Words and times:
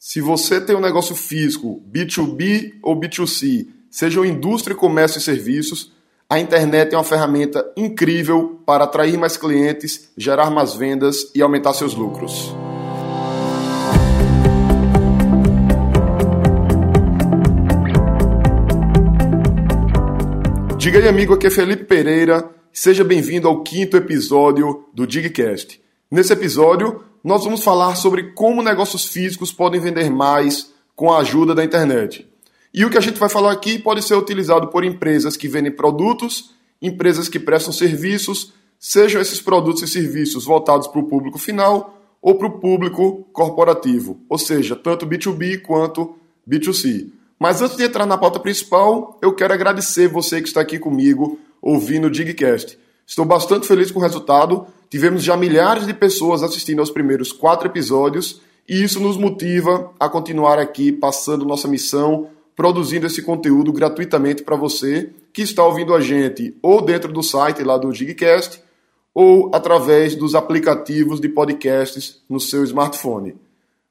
Se 0.00 0.20
você 0.20 0.60
tem 0.60 0.76
um 0.76 0.80
negócio 0.80 1.12
físico, 1.12 1.82
B2B 1.92 2.74
ou 2.84 2.94
B2C, 2.94 3.66
seja 3.90 4.24
indústria, 4.24 4.76
comércio 4.76 5.18
e 5.18 5.20
serviços, 5.20 5.92
a 6.30 6.38
internet 6.38 6.94
é 6.94 6.96
uma 6.96 7.02
ferramenta 7.02 7.68
incrível 7.76 8.62
para 8.64 8.84
atrair 8.84 9.18
mais 9.18 9.36
clientes, 9.36 10.12
gerar 10.16 10.50
mais 10.50 10.72
vendas 10.72 11.32
e 11.34 11.42
aumentar 11.42 11.74
seus 11.74 11.94
lucros. 11.94 12.54
Diga 20.76 21.00
aí, 21.00 21.08
amigo, 21.08 21.34
aqui 21.34 21.48
é 21.48 21.50
Felipe 21.50 21.82
Pereira. 21.86 22.48
Seja 22.72 23.02
bem-vindo 23.02 23.48
ao 23.48 23.64
quinto 23.64 23.96
episódio 23.96 24.84
do 24.94 25.08
Digcast. 25.08 25.82
Nesse 26.08 26.32
episódio, 26.32 27.02
nós 27.22 27.44
vamos 27.44 27.62
falar 27.62 27.96
sobre 27.96 28.32
como 28.32 28.62
negócios 28.62 29.06
físicos 29.06 29.52
podem 29.52 29.80
vender 29.80 30.10
mais 30.10 30.72
com 30.94 31.12
a 31.12 31.18
ajuda 31.18 31.54
da 31.54 31.64
internet. 31.64 32.28
E 32.72 32.84
o 32.84 32.90
que 32.90 32.98
a 32.98 33.00
gente 33.00 33.18
vai 33.18 33.28
falar 33.28 33.52
aqui 33.52 33.78
pode 33.78 34.02
ser 34.02 34.14
utilizado 34.14 34.68
por 34.68 34.84
empresas 34.84 35.36
que 35.36 35.48
vendem 35.48 35.72
produtos, 35.72 36.54
empresas 36.80 37.28
que 37.28 37.38
prestam 37.38 37.72
serviços, 37.72 38.52
sejam 38.78 39.20
esses 39.20 39.40
produtos 39.40 39.82
e 39.82 39.88
serviços 39.88 40.44
voltados 40.44 40.86
para 40.86 41.00
o 41.00 41.08
público 41.08 41.38
final 41.38 41.94
ou 42.20 42.34
para 42.36 42.46
o 42.46 42.58
público 42.58 43.26
corporativo, 43.32 44.20
ou 44.28 44.38
seja, 44.38 44.76
tanto 44.76 45.06
B2B 45.06 45.62
quanto 45.62 46.16
B2C. 46.48 47.10
Mas 47.38 47.62
antes 47.62 47.76
de 47.76 47.84
entrar 47.84 48.06
na 48.06 48.18
pauta 48.18 48.40
principal, 48.40 49.16
eu 49.22 49.32
quero 49.32 49.54
agradecer 49.54 50.08
você 50.08 50.42
que 50.42 50.48
está 50.48 50.60
aqui 50.60 50.78
comigo 50.78 51.38
ouvindo 51.62 52.08
o 52.08 52.10
Digcast. 52.10 52.78
Estou 53.06 53.24
bastante 53.24 53.66
feliz 53.66 53.90
com 53.90 54.00
o 54.00 54.02
resultado. 54.02 54.66
Tivemos 54.90 55.22
já 55.22 55.36
milhares 55.36 55.86
de 55.86 55.92
pessoas 55.92 56.42
assistindo 56.42 56.80
aos 56.80 56.90
primeiros 56.90 57.30
quatro 57.32 57.68
episódios 57.68 58.40
e 58.68 58.82
isso 58.82 59.00
nos 59.00 59.16
motiva 59.16 59.92
a 59.98 60.08
continuar 60.08 60.58
aqui 60.58 60.92
passando 60.92 61.44
nossa 61.44 61.68
missão, 61.68 62.28
produzindo 62.56 63.06
esse 63.06 63.22
conteúdo 63.22 63.72
gratuitamente 63.72 64.42
para 64.42 64.56
você 64.56 65.10
que 65.32 65.42
está 65.42 65.64
ouvindo 65.64 65.94
a 65.94 66.00
gente 66.00 66.56
ou 66.62 66.80
dentro 66.80 67.12
do 67.12 67.22
site 67.22 67.62
lá 67.62 67.76
do 67.76 67.92
Gigcast 67.92 68.62
ou 69.14 69.50
através 69.54 70.14
dos 70.14 70.34
aplicativos 70.34 71.20
de 71.20 71.28
podcasts 71.28 72.22
no 72.28 72.40
seu 72.40 72.64
smartphone. 72.64 73.36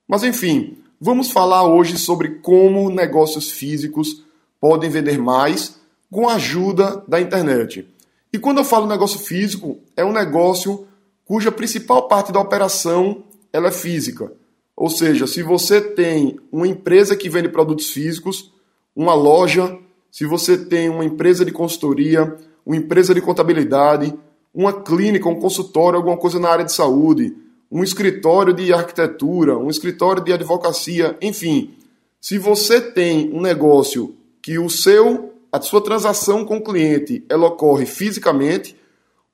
Mas 0.07 0.23
enfim, 0.23 0.77
vamos 0.99 1.31
falar 1.31 1.63
hoje 1.67 1.97
sobre 1.97 2.39
como 2.41 2.89
negócios 2.89 3.51
físicos 3.51 4.23
podem 4.59 4.89
vender 4.89 5.17
mais 5.17 5.79
com 6.11 6.27
a 6.27 6.35
ajuda 6.35 7.03
da 7.07 7.21
internet. 7.21 7.87
E 8.31 8.37
quando 8.37 8.59
eu 8.59 8.65
falo 8.65 8.87
negócio 8.87 9.19
físico, 9.19 9.79
é 9.95 10.03
um 10.03 10.11
negócio 10.11 10.87
cuja 11.27 11.51
principal 11.51 12.07
parte 12.07 12.31
da 12.31 12.39
operação 12.39 13.23
ela 13.51 13.67
é 13.67 13.71
física. 13.71 14.31
Ou 14.75 14.89
seja, 14.89 15.27
se 15.27 15.43
você 15.43 15.81
tem 15.81 16.39
uma 16.51 16.67
empresa 16.67 17.15
que 17.15 17.29
vende 17.29 17.49
produtos 17.49 17.89
físicos, 17.89 18.53
uma 18.95 19.13
loja, 19.13 19.77
se 20.09 20.25
você 20.25 20.57
tem 20.57 20.87
uma 20.87 21.03
empresa 21.03 21.43
de 21.43 21.51
consultoria, 21.51 22.35
uma 22.65 22.77
empresa 22.77 23.13
de 23.13 23.21
contabilidade, 23.21 24.13
uma 24.53 24.71
clínica, 24.71 25.27
um 25.27 25.39
consultório, 25.39 25.97
alguma 25.97 26.17
coisa 26.17 26.39
na 26.39 26.49
área 26.49 26.65
de 26.65 26.71
saúde, 26.71 27.35
um 27.69 27.83
escritório 27.83 28.53
de 28.53 28.71
arquitetura, 28.71 29.57
um 29.57 29.69
escritório 29.69 30.23
de 30.23 30.31
advocacia, 30.31 31.17
enfim, 31.21 31.75
se 32.21 32.37
você 32.37 32.79
tem 32.79 33.31
um 33.33 33.41
negócio 33.41 34.15
que 34.41 34.57
o 34.57 34.69
seu 34.69 35.33
a 35.51 35.61
sua 35.61 35.81
transação 35.81 36.45
com 36.45 36.57
o 36.57 36.63
cliente 36.63 37.23
ela 37.29 37.47
ocorre 37.47 37.85
fisicamente 37.85 38.75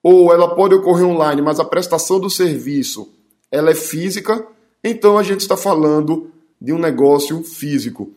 ou 0.04 0.34
ela 0.34 0.54
pode 0.54 0.76
ocorrer 0.76 1.06
online, 1.06 1.42
mas 1.42 1.62
a 1.62 1.66
prestação 1.66 2.20
do 2.20 2.30
serviço 2.30 3.10
ela 3.50 3.72
é 3.72 3.76
física, 3.76 4.46
então 4.84 5.18
a 5.18 5.24
gente 5.24 5.40
está 5.40 5.56
falando 5.56 6.30
de 6.62 6.74
um 6.74 6.78
negócio 6.78 7.42
físico. 7.44 8.12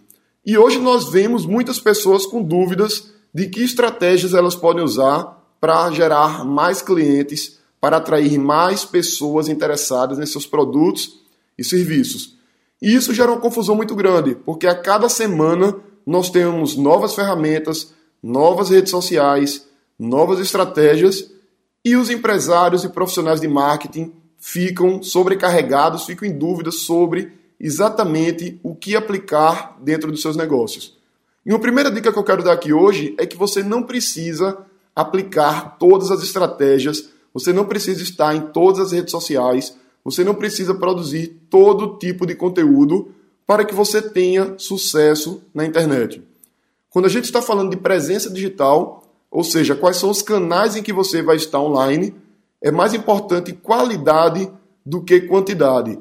E 0.45 0.59
hoje 0.59 0.79
nós 0.79 1.11
vemos 1.11 1.47
muitas 1.47 1.79
pessoas 1.79 2.27
com 2.27 2.43
dúvidas 2.43 3.13
de 3.33 3.47
que 3.49 3.63
estratégias 3.63 4.35
elas 4.35 4.55
podem 4.55 4.83
usar 4.83 5.37
para 5.61 5.91
gerar 5.91 6.45
mais 6.45 6.83
clientes, 6.83 7.59
para 7.81 7.99
atrair 7.99 8.39
mais 8.39 8.85
pessoas 8.85 9.49
interessadas 9.49 10.19
nesses 10.19 10.33
seus 10.33 10.47
produtos 10.47 11.21
e 11.57 11.63
serviços. 11.63 12.37
E 12.81 12.95
isso 12.95 13.15
gera 13.15 13.31
uma 13.31 13.41
confusão 13.41 13.77
muito 13.77 13.95
grande, 13.95 14.35
porque 14.35 14.67
a 14.67 14.75
cada 14.75 15.09
semana 15.09 15.77
nós 16.05 16.31
temos 16.31 16.77
novas 16.77 17.15
ferramentas, 17.15 17.93
novas 18.23 18.71
redes 18.71 18.91
sociais, 18.91 19.67
novas 19.99 20.41
estratégias 20.41 21.31
e 21.87 21.95
os 21.95 22.11
empresários 22.11 22.83
e 22.83 22.89
profissionais 22.89 23.41
de 23.41 23.47
marketing 23.47 24.13
ficam 24.37 25.01
sobrecarregados, 25.05 26.05
ficam 26.05 26.27
em 26.27 26.37
dúvidas 26.37 26.81
sobre 26.81 27.31
exatamente 27.61 28.59
o 28.61 28.75
que 28.75 28.97
aplicar 28.97 29.79
dentro 29.81 30.11
dos 30.11 30.21
seus 30.21 30.35
negócios. 30.35 30.99
E 31.47 31.53
uma 31.53 31.61
primeira 31.61 31.89
dica 31.89 32.13
que 32.13 32.19
eu 32.19 32.25
quero 32.25 32.43
dar 32.43 32.55
aqui 32.55 32.73
hoje 32.73 33.15
é 33.17 33.25
que 33.25 33.37
você 33.37 33.63
não 33.63 33.85
precisa 33.85 34.59
aplicar 34.97 35.77
todas 35.79 36.11
as 36.11 36.25
estratégias, 36.25 37.09
você 37.33 37.53
não 37.53 37.65
precisa 37.65 38.03
estar 38.03 38.35
em 38.35 38.49
todas 38.49 38.81
as 38.81 38.91
redes 38.91 39.13
sociais, 39.13 39.77
você 40.03 40.25
não 40.25 40.35
precisa 40.35 40.75
produzir 40.75 41.41
todo 41.49 41.99
tipo 41.99 42.27
de 42.27 42.35
conteúdo 42.35 43.15
para 43.47 43.65
que 43.65 43.77
você 43.77 44.03
tenha 44.03 44.55
sucesso 44.59 45.41
na 45.55 45.65
internet. 45.65 46.21
Quando 46.91 47.05
a 47.05 47.11
gente 47.11 47.27
está 47.27 47.41
falando 47.41 47.71
de 47.71 47.77
presença 47.77 48.29
digital, 48.29 49.06
ou 49.37 49.45
seja, 49.45 49.75
quais 49.75 49.99
são 49.99 50.09
os 50.09 50.23
canais 50.23 50.77
em 50.77 50.83
que 50.83 50.95
você 50.95 51.21
vai 51.21 51.37
estar 51.37 51.61
online, 51.61 52.15
é 52.59 52.71
mais 52.71 52.95
importante 52.95 53.53
qualidade 53.53 54.51
do 54.83 55.03
que 55.03 55.21
quantidade. 55.21 55.99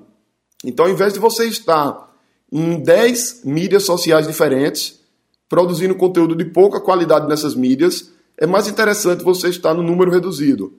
Então, 0.63 0.85
ao 0.85 0.91
invés 0.93 1.11
de 1.11 1.19
você 1.19 1.45
estar 1.45 2.15
em 2.49 2.81
10 2.81 3.41
mídias 3.43 3.83
sociais 3.83 4.25
diferentes, 4.25 5.01
produzindo 5.49 5.93
conteúdo 5.95 6.33
de 6.33 6.45
pouca 6.45 6.79
qualidade 6.79 7.27
nessas 7.27 7.55
mídias, 7.55 8.09
é 8.37 8.47
mais 8.47 8.69
interessante 8.69 9.21
você 9.21 9.49
estar 9.49 9.73
no 9.73 9.83
número 9.83 10.11
reduzido. 10.11 10.71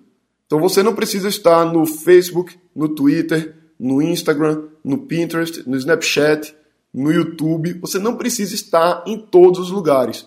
Então, 0.46 0.58
você 0.58 0.82
não 0.82 0.94
precisa 0.94 1.28
estar 1.28 1.70
no 1.70 1.84
Facebook, 1.84 2.58
no 2.74 2.88
Twitter, 2.88 3.54
no 3.78 4.00
Instagram, 4.00 4.62
no 4.82 4.96
Pinterest, 4.96 5.62
no 5.68 5.76
Snapchat, 5.76 6.56
no 6.94 7.12
YouTube, 7.12 7.74
você 7.82 7.98
não 7.98 8.16
precisa 8.16 8.54
estar 8.54 9.04
em 9.06 9.18
todos 9.18 9.60
os 9.60 9.70
lugares. 9.70 10.26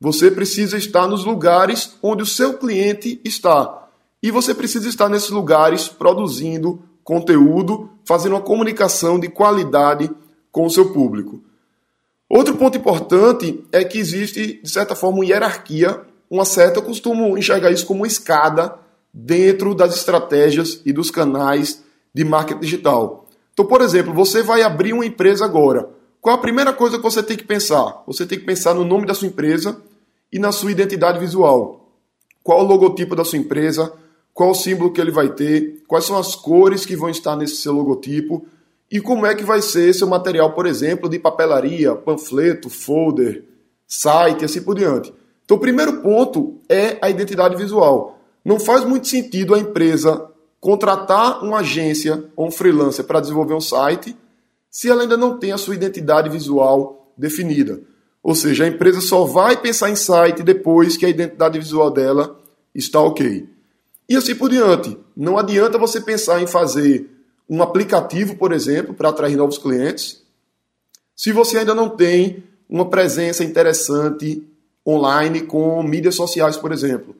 Você 0.00 0.30
precisa 0.30 0.76
estar 0.76 1.06
nos 1.06 1.24
lugares 1.24 1.96
onde 2.02 2.22
o 2.22 2.26
seu 2.26 2.54
cliente 2.58 3.20
está. 3.24 3.88
E 4.22 4.30
você 4.30 4.54
precisa 4.54 4.88
estar 4.88 5.08
nesses 5.08 5.30
lugares 5.30 5.88
produzindo 5.88 6.82
conteúdo, 7.02 7.90
fazendo 8.04 8.32
uma 8.32 8.40
comunicação 8.40 9.18
de 9.18 9.28
qualidade 9.28 10.10
com 10.50 10.64
o 10.64 10.70
seu 10.70 10.92
público. 10.92 11.42
Outro 12.28 12.56
ponto 12.56 12.78
importante 12.78 13.62
é 13.70 13.84
que 13.84 13.98
existe, 13.98 14.60
de 14.62 14.70
certa 14.70 14.94
forma, 14.94 15.18
uma 15.18 15.26
hierarquia, 15.26 16.00
uma 16.30 16.44
certa, 16.44 16.78
eu 16.78 16.82
costumo 16.82 17.36
enxergar 17.36 17.70
isso 17.70 17.86
como 17.86 18.00
uma 18.00 18.06
escada 18.06 18.76
dentro 19.12 19.74
das 19.74 19.94
estratégias 19.94 20.80
e 20.84 20.92
dos 20.92 21.10
canais 21.10 21.84
de 22.12 22.24
marketing 22.24 22.60
digital. 22.60 23.26
Então, 23.52 23.64
por 23.64 23.80
exemplo, 23.82 24.12
você 24.12 24.42
vai 24.42 24.62
abrir 24.62 24.92
uma 24.92 25.06
empresa 25.06 25.44
agora. 25.44 25.88
Qual 26.24 26.34
a 26.34 26.40
primeira 26.40 26.72
coisa 26.72 26.96
que 26.96 27.02
você 27.02 27.22
tem 27.22 27.36
que 27.36 27.44
pensar? 27.44 28.02
Você 28.06 28.24
tem 28.24 28.38
que 28.38 28.46
pensar 28.46 28.72
no 28.72 28.82
nome 28.82 29.04
da 29.04 29.12
sua 29.12 29.28
empresa 29.28 29.76
e 30.32 30.38
na 30.38 30.52
sua 30.52 30.72
identidade 30.72 31.18
visual. 31.18 31.92
Qual 32.42 32.60
o 32.60 32.66
logotipo 32.66 33.14
da 33.14 33.26
sua 33.26 33.36
empresa? 33.36 33.92
Qual 34.32 34.52
o 34.52 34.54
símbolo 34.54 34.90
que 34.90 34.98
ele 34.98 35.10
vai 35.10 35.28
ter? 35.34 35.82
Quais 35.86 36.06
são 36.06 36.16
as 36.16 36.34
cores 36.34 36.86
que 36.86 36.96
vão 36.96 37.10
estar 37.10 37.36
nesse 37.36 37.56
seu 37.56 37.74
logotipo? 37.74 38.46
E 38.90 39.02
como 39.02 39.26
é 39.26 39.34
que 39.34 39.44
vai 39.44 39.60
ser 39.60 39.92
seu 39.92 40.06
material, 40.06 40.54
por 40.54 40.64
exemplo, 40.64 41.10
de 41.10 41.18
papelaria, 41.18 41.94
panfleto, 41.94 42.70
folder, 42.70 43.44
site, 43.86 44.46
assim 44.46 44.62
por 44.62 44.76
diante. 44.76 45.12
Então, 45.44 45.58
o 45.58 45.60
primeiro 45.60 46.00
ponto 46.00 46.58
é 46.70 46.96
a 47.02 47.10
identidade 47.10 47.54
visual. 47.54 48.18
Não 48.42 48.58
faz 48.58 48.82
muito 48.82 49.08
sentido 49.08 49.54
a 49.54 49.58
empresa 49.58 50.26
contratar 50.58 51.44
uma 51.44 51.58
agência 51.58 52.24
ou 52.34 52.46
um 52.46 52.50
freelancer 52.50 53.04
para 53.04 53.20
desenvolver 53.20 53.52
um 53.52 53.60
site 53.60 54.16
se 54.74 54.90
ela 54.90 55.02
ainda 55.02 55.16
não 55.16 55.38
tem 55.38 55.52
a 55.52 55.56
sua 55.56 55.76
identidade 55.76 56.28
visual 56.28 57.08
definida. 57.16 57.80
Ou 58.20 58.34
seja, 58.34 58.64
a 58.64 58.66
empresa 58.66 59.00
só 59.00 59.24
vai 59.24 59.56
pensar 59.56 59.88
em 59.88 59.94
site 59.94 60.42
depois 60.42 60.96
que 60.96 61.06
a 61.06 61.08
identidade 61.08 61.56
visual 61.60 61.92
dela 61.92 62.42
está 62.74 62.98
ok. 62.98 63.48
E 64.08 64.16
assim 64.16 64.34
por 64.34 64.50
diante. 64.50 64.98
Não 65.16 65.38
adianta 65.38 65.78
você 65.78 66.00
pensar 66.00 66.42
em 66.42 66.48
fazer 66.48 67.08
um 67.48 67.62
aplicativo, 67.62 68.34
por 68.34 68.50
exemplo, 68.50 68.92
para 68.92 69.10
atrair 69.10 69.36
novos 69.36 69.58
clientes, 69.58 70.24
se 71.14 71.30
você 71.30 71.58
ainda 71.58 71.72
não 71.72 71.88
tem 71.88 72.42
uma 72.68 72.90
presença 72.90 73.44
interessante 73.44 74.44
online 74.84 75.42
com 75.42 75.80
mídias 75.84 76.16
sociais, 76.16 76.56
por 76.56 76.72
exemplo. 76.72 77.14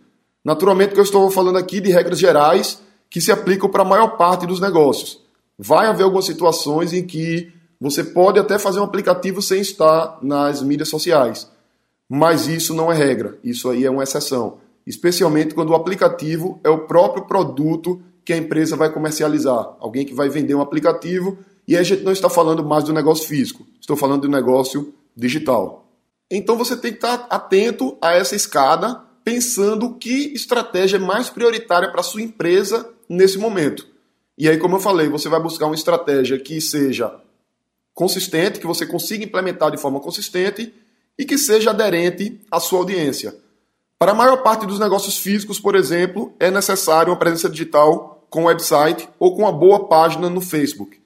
Naturalmente 0.45 0.93
que 0.93 0.99
eu 0.99 1.05
estou 1.05 1.31
falando 1.31 1.57
aqui 1.57 1.81
de 1.81 1.93
regras 1.93 2.19
gerais 2.19 2.83
que 3.09 3.21
se 3.21 3.31
aplicam 3.31 3.71
para 3.71 3.83
a 3.83 3.87
maior 3.87 4.17
parte 4.17 4.45
dos 4.45 4.61
negócios. 4.61 5.24
Vai 5.59 5.87
haver 5.87 6.03
algumas 6.03 6.27
situações 6.27 6.93
em 6.93 7.07
que 7.07 7.53
você 7.81 8.03
pode 8.03 8.39
até 8.39 8.59
fazer 8.59 8.81
um 8.81 8.85
aplicativo 8.85 9.43
sem 9.43 9.61
estar 9.61 10.19
nas 10.23 10.63
mídias 10.63 10.89
sociais, 10.89 11.51
mas 12.09 12.47
isso 12.47 12.75
não 12.75 12.91
é 12.91 12.97
regra, 12.97 13.39
isso 13.43 13.69
aí 13.69 13.85
é 13.85 13.91
uma 13.91 14.03
exceção, 14.03 14.59
especialmente 14.87 15.55
quando 15.55 15.71
o 15.71 15.75
aplicativo 15.75 16.61
é 16.65 16.71
o 16.71 16.87
próprio 16.87 17.27
produto 17.27 18.01
que 18.25 18.33
a 18.33 18.37
empresa 18.37 18.77
vai 18.77 18.91
comercializar. 18.91 19.77
Alguém 19.81 20.05
que 20.07 20.15
vai 20.15 20.29
vender 20.29 20.55
um 20.55 20.61
aplicativo 20.61 21.39
e 21.69 21.77
a 21.77 21.83
gente 21.83 22.03
não 22.03 22.13
está 22.13 22.31
falando 22.31 22.65
mais 22.65 22.85
do 22.85 22.93
negócio 22.93 23.29
físico, 23.29 23.67
estou 23.81 23.97
falando 23.97 24.23
do 24.23 24.29
negócio 24.29 24.95
digital. 25.17 25.87
Então 26.31 26.57
você 26.57 26.77
tem 26.77 26.91
que 26.91 26.99
estar 26.99 27.27
atento 27.31 27.97
a 28.01 28.13
essa 28.13 28.35
escada, 28.35 29.01
pensando 29.23 29.95
que 29.95 30.33
estratégia 30.35 30.97
é 30.97 31.01
mais 31.01 31.29
prioritária 31.29 31.91
para 31.91 32.01
a 32.01 32.05
sua 32.05 32.23
empresa 32.23 32.91
nesse 33.09 33.39
momento. 33.39 33.94
E 34.37 34.49
aí, 34.49 34.59
como 34.59 34.77
eu 34.77 34.81
falei, 34.81 35.09
você 35.09 35.29
vai 35.29 35.41
buscar 35.41 35.67
uma 35.67 35.75
estratégia 35.75 36.39
que 36.39 36.61
seja 36.61 37.15
consistente, 37.95 38.59
que 38.59 38.67
você 38.67 38.85
consiga 38.85 39.25
implementar 39.25 39.71
de 39.71 39.79
forma 39.79 40.01
consistente 40.01 40.75
e 41.17 41.25
que 41.25 41.39
seja 41.39 41.71
aderente 41.71 42.41
à 42.51 42.59
sua 42.59 42.81
audiência. 42.81 43.35
Para 43.99 44.11
a 44.11 44.15
maior 44.15 44.43
parte 44.43 44.67
dos 44.67 44.79
negócios 44.79 45.17
físicos, 45.17 45.61
por 45.61 45.77
exemplo, 45.77 46.35
é 46.41 46.51
necessário 46.51 47.13
uma 47.13 47.19
presença 47.19 47.49
digital 47.49 48.27
com 48.29 48.47
website 48.47 49.09
ou 49.19 49.37
com 49.37 49.43
uma 49.43 49.53
boa 49.53 49.87
página 49.87 50.29
no 50.29 50.41
Facebook. 50.41 51.01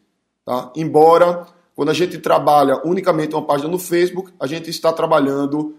Tá? 0.44 0.72
Embora, 0.74 1.46
quando 1.76 1.90
a 1.90 1.94
gente 1.94 2.18
trabalha 2.18 2.80
unicamente 2.84 3.34
uma 3.34 3.44
página 3.44 3.68
no 3.68 3.78
Facebook, 3.78 4.32
a 4.40 4.46
gente 4.46 4.70
está 4.70 4.92
trabalhando 4.92 5.76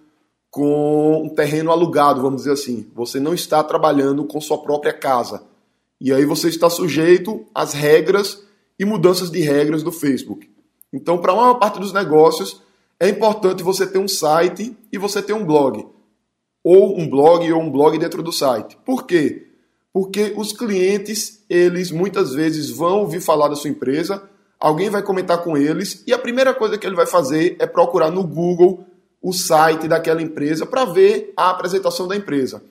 com 0.52 1.24
um 1.24 1.30
terreno 1.30 1.72
alugado, 1.72 2.22
vamos 2.22 2.42
dizer 2.42 2.54
assim. 2.54 2.88
Você 2.96 3.20
não 3.20 3.34
está 3.34 3.64
trabalhando 3.64 4.24
com 4.26 4.40
sua 4.40 4.60
própria 4.60 4.94
casa. 4.94 5.44
E 6.00 6.14
aí 6.14 6.24
você 6.26 6.48
está 6.48 6.70
sujeito 6.70 7.46
às 7.54 7.74
regras 7.74 8.44
e 8.78 8.86
mudanças 8.86 9.30
de 9.30 9.42
regras 9.42 9.84
do 9.84 9.92
Facebook. 9.92 10.50
Então, 10.94 11.18
para 11.18 11.34
a 11.34 11.36
maior 11.36 11.56
parte 11.56 11.80
dos 11.80 11.92
negócios, 11.92 12.62
é 13.00 13.10
importante 13.10 13.62
você 13.62 13.86
ter 13.86 14.00
um 14.00 14.08
site 14.08 14.76
e 14.92 14.98
você 14.98 15.22
ter 15.22 15.34
um 15.34 15.46
blog. 15.46 15.86
Ou 16.64 16.98
um 16.98 17.10
blog 17.10 17.52
ou 17.52 17.62
um 17.62 17.72
blog 17.72 17.98
dentro 17.98 18.24
do 18.24 18.32
site. 18.32 18.78
Por 18.86 19.06
quê? 19.06 19.48
Porque 19.94 20.34
os 20.36 20.54
clientes, 20.54 21.44
eles 21.50 21.92
muitas 21.92 22.34
vezes 22.34 22.70
vão 22.70 23.00
ouvir 23.00 23.22
falar 23.22 23.48
da 23.48 23.56
sua 23.56 23.70
empresa, 23.70 24.24
alguém 24.60 24.90
vai 24.90 25.02
comentar 25.02 25.44
com 25.44 25.58
eles 25.58 26.04
e 26.06 26.14
a 26.14 26.18
primeira 26.18 26.54
coisa 26.54 26.78
que 26.78 26.86
ele 26.86 26.96
vai 26.96 27.06
fazer 27.06 27.56
é 27.60 27.66
procurar 27.66 28.12
no 28.12 28.24
Google 28.24 28.86
o 29.22 29.34
site 29.34 29.88
daquela 29.88 30.22
empresa 30.22 30.66
para 30.66 30.86
ver 30.86 31.34
a 31.36 31.50
apresentação 31.50 32.08
da 32.08 32.16
empresa. 32.16 32.62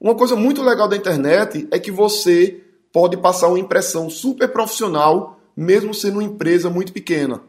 Uma 0.00 0.14
coisa 0.14 0.36
muito 0.36 0.62
legal 0.62 0.86
da 0.86 0.96
internet 0.96 1.66
é 1.70 1.78
que 1.78 1.90
você 1.90 2.62
pode 2.96 3.18
passar 3.18 3.48
uma 3.48 3.58
impressão 3.58 4.08
super 4.08 4.48
profissional, 4.48 5.38
mesmo 5.54 5.92
sendo 5.92 6.14
uma 6.14 6.24
empresa 6.24 6.70
muito 6.70 6.94
pequena. 6.94 7.42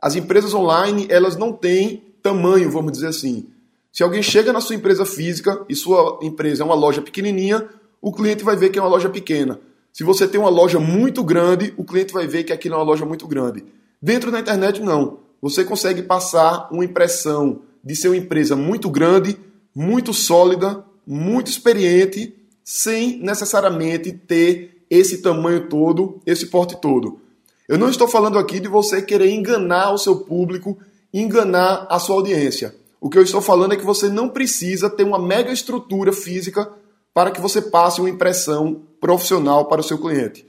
As 0.00 0.16
empresas 0.16 0.54
online, 0.54 1.06
elas 1.10 1.36
não 1.36 1.52
têm 1.52 2.04
tamanho, 2.22 2.70
vamos 2.70 2.92
dizer 2.92 3.08
assim. 3.08 3.48
Se 3.92 4.02
alguém 4.02 4.22
chega 4.22 4.54
na 4.54 4.62
sua 4.62 4.74
empresa 4.74 5.04
física 5.04 5.62
e 5.68 5.74
sua 5.74 6.20
empresa 6.22 6.62
é 6.62 6.64
uma 6.64 6.74
loja 6.74 7.02
pequenininha, 7.02 7.68
o 8.00 8.10
cliente 8.10 8.42
vai 8.42 8.56
ver 8.56 8.70
que 8.70 8.78
é 8.78 8.82
uma 8.82 8.88
loja 8.88 9.10
pequena. 9.10 9.60
Se 9.92 10.02
você 10.02 10.26
tem 10.26 10.40
uma 10.40 10.48
loja 10.48 10.80
muito 10.80 11.22
grande, 11.22 11.74
o 11.76 11.84
cliente 11.84 12.14
vai 12.14 12.26
ver 12.26 12.42
que 12.42 12.52
aquilo 12.54 12.76
é 12.76 12.78
uma 12.78 12.84
loja 12.84 13.04
muito 13.04 13.28
grande. 13.28 13.62
Dentro 14.00 14.32
da 14.32 14.40
internet, 14.40 14.80
não. 14.80 15.18
Você 15.42 15.64
consegue 15.64 16.00
passar 16.00 16.68
uma 16.72 16.82
impressão 16.82 17.60
de 17.84 17.94
ser 17.94 18.08
uma 18.08 18.16
empresa 18.16 18.56
muito 18.56 18.88
grande, 18.88 19.36
muito 19.74 20.14
sólida, 20.14 20.82
muito 21.06 21.50
experiente, 21.50 22.34
sem 22.68 23.20
necessariamente 23.20 24.10
ter 24.10 24.84
esse 24.90 25.22
tamanho 25.22 25.68
todo, 25.68 26.20
esse 26.26 26.46
porte 26.46 26.76
todo. 26.80 27.20
Eu 27.68 27.78
não 27.78 27.88
estou 27.88 28.08
falando 28.08 28.40
aqui 28.40 28.58
de 28.58 28.66
você 28.66 29.00
querer 29.00 29.30
enganar 29.30 29.92
o 29.92 29.98
seu 29.98 30.16
público, 30.16 30.76
enganar 31.14 31.86
a 31.88 32.00
sua 32.00 32.16
audiência. 32.16 32.74
O 33.00 33.08
que 33.08 33.16
eu 33.16 33.22
estou 33.22 33.40
falando 33.40 33.72
é 33.72 33.76
que 33.76 33.84
você 33.84 34.08
não 34.08 34.28
precisa 34.28 34.90
ter 34.90 35.04
uma 35.04 35.18
mega 35.18 35.52
estrutura 35.52 36.12
física 36.12 36.68
para 37.14 37.30
que 37.30 37.40
você 37.40 37.62
passe 37.62 38.00
uma 38.00 38.10
impressão 38.10 38.82
profissional 39.00 39.66
para 39.66 39.80
o 39.80 39.84
seu 39.84 39.96
cliente. 39.96 40.44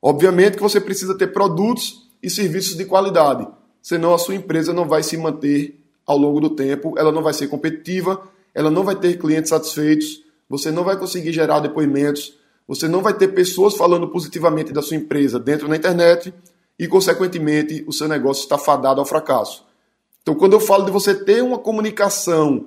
Obviamente 0.00 0.56
que 0.56 0.62
você 0.62 0.80
precisa 0.80 1.16
ter 1.16 1.26
produtos 1.26 2.08
e 2.22 2.30
serviços 2.30 2.74
de 2.74 2.86
qualidade, 2.86 3.46
senão 3.82 4.14
a 4.14 4.18
sua 4.18 4.34
empresa 4.34 4.72
não 4.72 4.88
vai 4.88 5.02
se 5.02 5.14
manter 5.18 5.78
ao 6.06 6.16
longo 6.16 6.40
do 6.40 6.50
tempo, 6.50 6.94
ela 6.96 7.12
não 7.12 7.22
vai 7.22 7.34
ser 7.34 7.48
competitiva, 7.48 8.22
ela 8.54 8.70
não 8.70 8.82
vai 8.82 8.96
ter 8.96 9.18
clientes 9.18 9.50
satisfeitos, 9.50 10.22
você 10.50 10.72
não 10.72 10.82
vai 10.82 10.98
conseguir 10.98 11.32
gerar 11.32 11.60
depoimentos, 11.60 12.36
você 12.66 12.88
não 12.88 13.02
vai 13.02 13.14
ter 13.14 13.28
pessoas 13.28 13.76
falando 13.76 14.08
positivamente 14.08 14.72
da 14.72 14.82
sua 14.82 14.96
empresa 14.96 15.38
dentro 15.38 15.68
da 15.68 15.76
internet 15.76 16.34
e, 16.76 16.88
consequentemente, 16.88 17.84
o 17.86 17.92
seu 17.92 18.08
negócio 18.08 18.42
está 18.42 18.58
fadado 18.58 19.00
ao 19.00 19.06
fracasso. 19.06 19.64
Então, 20.22 20.34
quando 20.34 20.54
eu 20.54 20.60
falo 20.60 20.84
de 20.84 20.90
você 20.90 21.14
ter 21.14 21.40
uma 21.40 21.58
comunicação 21.58 22.66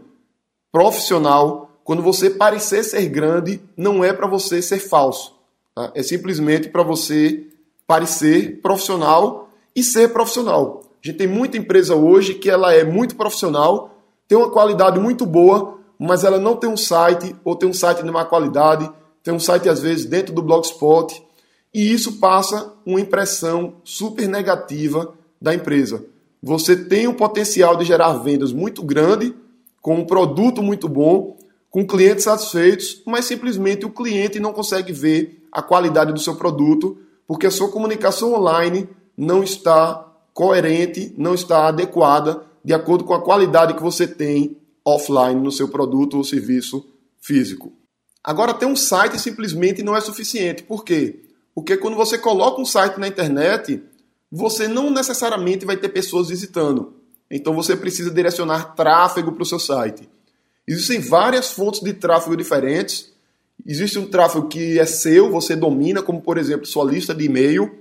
profissional, 0.72 1.70
quando 1.84 2.02
você 2.02 2.30
parecer 2.30 2.84
ser 2.84 3.06
grande, 3.08 3.62
não 3.76 4.02
é 4.02 4.14
para 4.14 4.28
você 4.28 4.62
ser 4.62 4.80
falso. 4.80 5.36
Tá? 5.76 5.92
É 5.94 6.02
simplesmente 6.02 6.70
para 6.70 6.84
você 6.84 7.46
parecer 7.86 8.62
profissional 8.62 9.50
e 9.76 9.84
ser 9.84 10.14
profissional. 10.14 10.84
A 11.04 11.08
gente 11.08 11.18
tem 11.18 11.28
muita 11.28 11.58
empresa 11.58 11.96
hoje 11.96 12.36
que 12.36 12.50
ela 12.50 12.74
é 12.74 12.86
muito 12.86 13.16
profissional, 13.16 13.98
tem 14.26 14.38
uma 14.38 14.50
qualidade 14.50 15.00
muito 15.00 15.26
boa, 15.26 15.80
mas 15.98 16.24
ela 16.24 16.40
não 16.40 16.56
tem 16.56 16.70
um 16.70 16.78
site 16.78 17.36
ou 17.44 17.56
tem 17.56 17.70
um 17.70 17.74
site 17.74 18.04
de 18.04 18.12
má 18.12 18.26
qualidade, 18.26 18.90
tem 19.24 19.34
um 19.34 19.40
site 19.40 19.70
às 19.70 19.82
vezes 19.82 20.06
dentro 20.06 20.34
do 20.34 20.42
Blogspot, 20.42 21.24
e 21.74 21.92
isso 21.92 22.20
passa 22.20 22.74
uma 22.86 23.00
impressão 23.00 23.76
super 23.84 24.28
negativa 24.28 25.14
da 25.42 25.54
empresa. 25.54 26.06
Você 26.42 26.76
tem 26.76 27.08
um 27.08 27.14
potencial 27.14 27.76
de 27.76 27.86
gerar 27.86 28.14
vendas 28.14 28.52
muito 28.52 28.84
grande, 28.84 29.34
com 29.82 29.96
um 29.96 30.06
produto 30.06 30.62
muito 30.62 30.88
bom, 30.88 31.38
com 31.70 31.88
clientes 31.88 32.26
satisfeitos, 32.26 33.02
mas 33.06 33.26
simplesmente 33.26 33.86
o 33.86 33.90
cliente 33.90 34.40
não 34.40 34.54
consegue 34.54 34.94
ver 34.94 35.44
a 35.52 35.62
qualidade 35.62 36.14
do 36.14 36.20
seu 36.20 36.36
produto 36.36 36.98
porque 37.28 37.48
a 37.48 37.52
sua 37.52 37.70
comunicação 37.70 38.34
online 38.34 38.88
não 39.18 39.44
está 39.44 40.08
coerente, 40.34 41.14
não 41.18 41.34
está 41.34 41.68
adequada 41.68 42.44
de 42.64 42.74
acordo 42.74 43.04
com 43.04 43.14
a 43.14 43.22
qualidade 43.22 43.74
que 43.74 43.82
você 43.82 44.08
tem 44.08 44.58
offline 44.86 45.40
no 45.40 45.52
seu 45.52 45.68
produto 45.68 46.18
ou 46.18 46.24
serviço 46.24 46.86
físico. 47.22 47.74
Agora, 48.24 48.54
ter 48.54 48.66
um 48.66 48.76
site 48.76 49.20
simplesmente 49.20 49.84
não 49.84 49.96
é 49.96 50.02
suficiente. 50.02 50.64
Por 50.64 50.84
quê? 50.84 51.22
Porque 51.54 51.78
quando 51.78 51.96
você 51.96 52.18
coloca 52.18 52.62
um 52.62 52.66
site 52.66 52.98
na 53.00 53.08
internet, 53.08 53.82
você 54.32 54.68
não 54.68 54.90
necessariamente 54.90 55.66
vai 55.66 55.78
ter 55.78 55.90
pessoas 55.90 56.30
visitando. 56.30 56.96
Então 57.30 57.54
você 57.54 57.76
precisa 57.76 58.10
direcionar 58.10 58.76
tráfego 58.76 59.32
para 59.32 59.44
o 59.44 59.46
seu 59.46 59.60
site. 59.60 60.10
Existem 60.68 61.00
várias 61.00 61.52
fontes 61.52 61.82
de 61.82 61.94
tráfego 61.94 62.36
diferentes. 62.36 63.12
Existe 63.66 64.00
um 64.00 64.08
tráfego 64.08 64.48
que 64.48 64.80
é 64.80 64.86
seu, 64.86 65.30
você 65.30 65.56
domina, 65.56 66.02
como 66.02 66.22
por 66.22 66.38
exemplo 66.38 66.66
sua 66.66 66.86
lista 66.86 67.14
de 67.14 67.26
e-mail. 67.26 67.80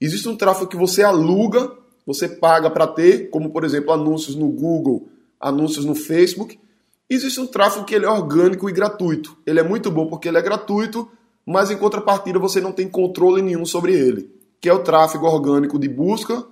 Existe 0.00 0.28
um 0.28 0.36
tráfego 0.36 0.68
que 0.68 0.76
você 0.76 1.02
aluga, 1.02 1.70
você 2.06 2.28
paga 2.28 2.70
para 2.70 2.86
ter, 2.86 3.30
como 3.30 3.50
por 3.50 3.64
exemplo 3.64 3.92
anúncios 3.92 4.36
no 4.36 4.48
Google, 4.48 5.08
anúncios 5.44 5.84
no 5.84 5.94
Facebook. 5.94 6.58
Existe 7.08 7.38
um 7.38 7.46
tráfego 7.46 7.84
que 7.84 7.94
ele 7.94 8.06
é 8.06 8.10
orgânico 8.10 8.68
e 8.68 8.72
gratuito. 8.72 9.36
Ele 9.46 9.60
é 9.60 9.62
muito 9.62 9.90
bom 9.90 10.06
porque 10.06 10.26
ele 10.26 10.38
é 10.38 10.42
gratuito, 10.42 11.08
mas 11.46 11.70
em 11.70 11.76
contrapartida 11.76 12.38
você 12.38 12.60
não 12.60 12.72
tem 12.72 12.88
controle 12.88 13.42
nenhum 13.42 13.66
sobre 13.66 13.92
ele, 13.92 14.30
que 14.60 14.68
é 14.68 14.72
o 14.72 14.82
tráfego 14.82 15.26
orgânico 15.26 15.78
de 15.78 15.88
busca 15.88 16.44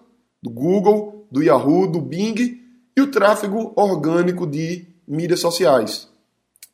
do 0.42 0.50
Google, 0.50 1.26
do 1.30 1.42
Yahoo, 1.42 1.87
do 1.87 2.00
Bing 2.00 2.61
e 2.94 3.00
o 3.00 3.11
tráfego 3.11 3.72
orgânico 3.75 4.46
de 4.46 4.87
mídias 5.08 5.40
sociais. 5.40 6.08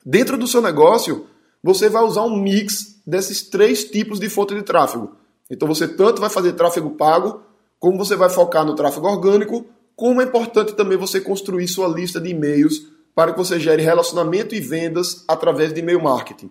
Dentro 0.05 0.37
do 0.37 0.49
seu 0.49 0.61
negócio, 0.61 1.27
você 1.63 1.89
vai 1.89 2.03
usar 2.03 2.23
um 2.23 2.37
mix 2.37 3.01
desses 3.07 3.43
três 3.43 3.85
tipos 3.85 4.19
de 4.19 4.29
fonte 4.29 4.55
de 4.55 4.63
tráfego. 4.63 5.17
Então 5.49 5.69
você 5.69 5.87
tanto 5.87 6.21
vai 6.21 6.31
fazer 6.31 6.55
tráfego 6.55 6.91
pago, 6.91 7.43
como 7.79 7.97
você 7.97 8.17
vai 8.17 8.29
focar 8.29 8.65
no 8.65 8.75
tráfego 8.75 9.07
orgânico, 9.07 9.65
como 9.99 10.23
é 10.23 10.25
importante 10.25 10.75
também 10.75 10.97
você 10.97 11.21
construir 11.21 11.67
sua 11.67 11.89
lista 11.89 12.21
de 12.21 12.31
e-mails 12.31 12.87
para 13.13 13.33
que 13.33 13.39
você 13.39 13.59
gere 13.59 13.83
relacionamento 13.83 14.55
e 14.55 14.61
vendas 14.61 15.25
através 15.27 15.73
de 15.75 15.81
e-mail 15.81 16.01
marketing. 16.01 16.49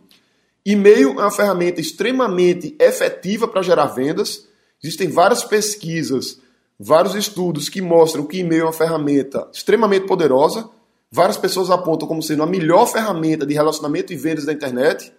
E-mail 0.65 1.11
é 1.11 1.21
uma 1.21 1.31
ferramenta 1.31 1.79
extremamente 1.79 2.75
efetiva 2.77 3.47
para 3.47 3.61
gerar 3.61 3.85
vendas. 3.85 4.45
Existem 4.83 5.07
várias 5.07 5.45
pesquisas, 5.45 6.41
vários 6.77 7.15
estudos 7.15 7.69
que 7.69 7.81
mostram 7.81 8.25
que 8.25 8.39
e-mail 8.39 8.63
é 8.63 8.65
uma 8.65 8.73
ferramenta 8.73 9.47
extremamente 9.53 10.05
poderosa 10.05 10.69
várias 11.11 11.37
pessoas 11.37 11.69
apontam 11.69 12.07
como 12.07 12.21
sendo 12.21 12.43
a 12.43 12.47
melhor 12.47 12.85
ferramenta 12.85 13.45
de 13.45 13.53
relacionamento 13.53 14.11
e 14.11 14.15
vendas 14.15 14.45
da 14.45 14.53
internet. 14.53 15.13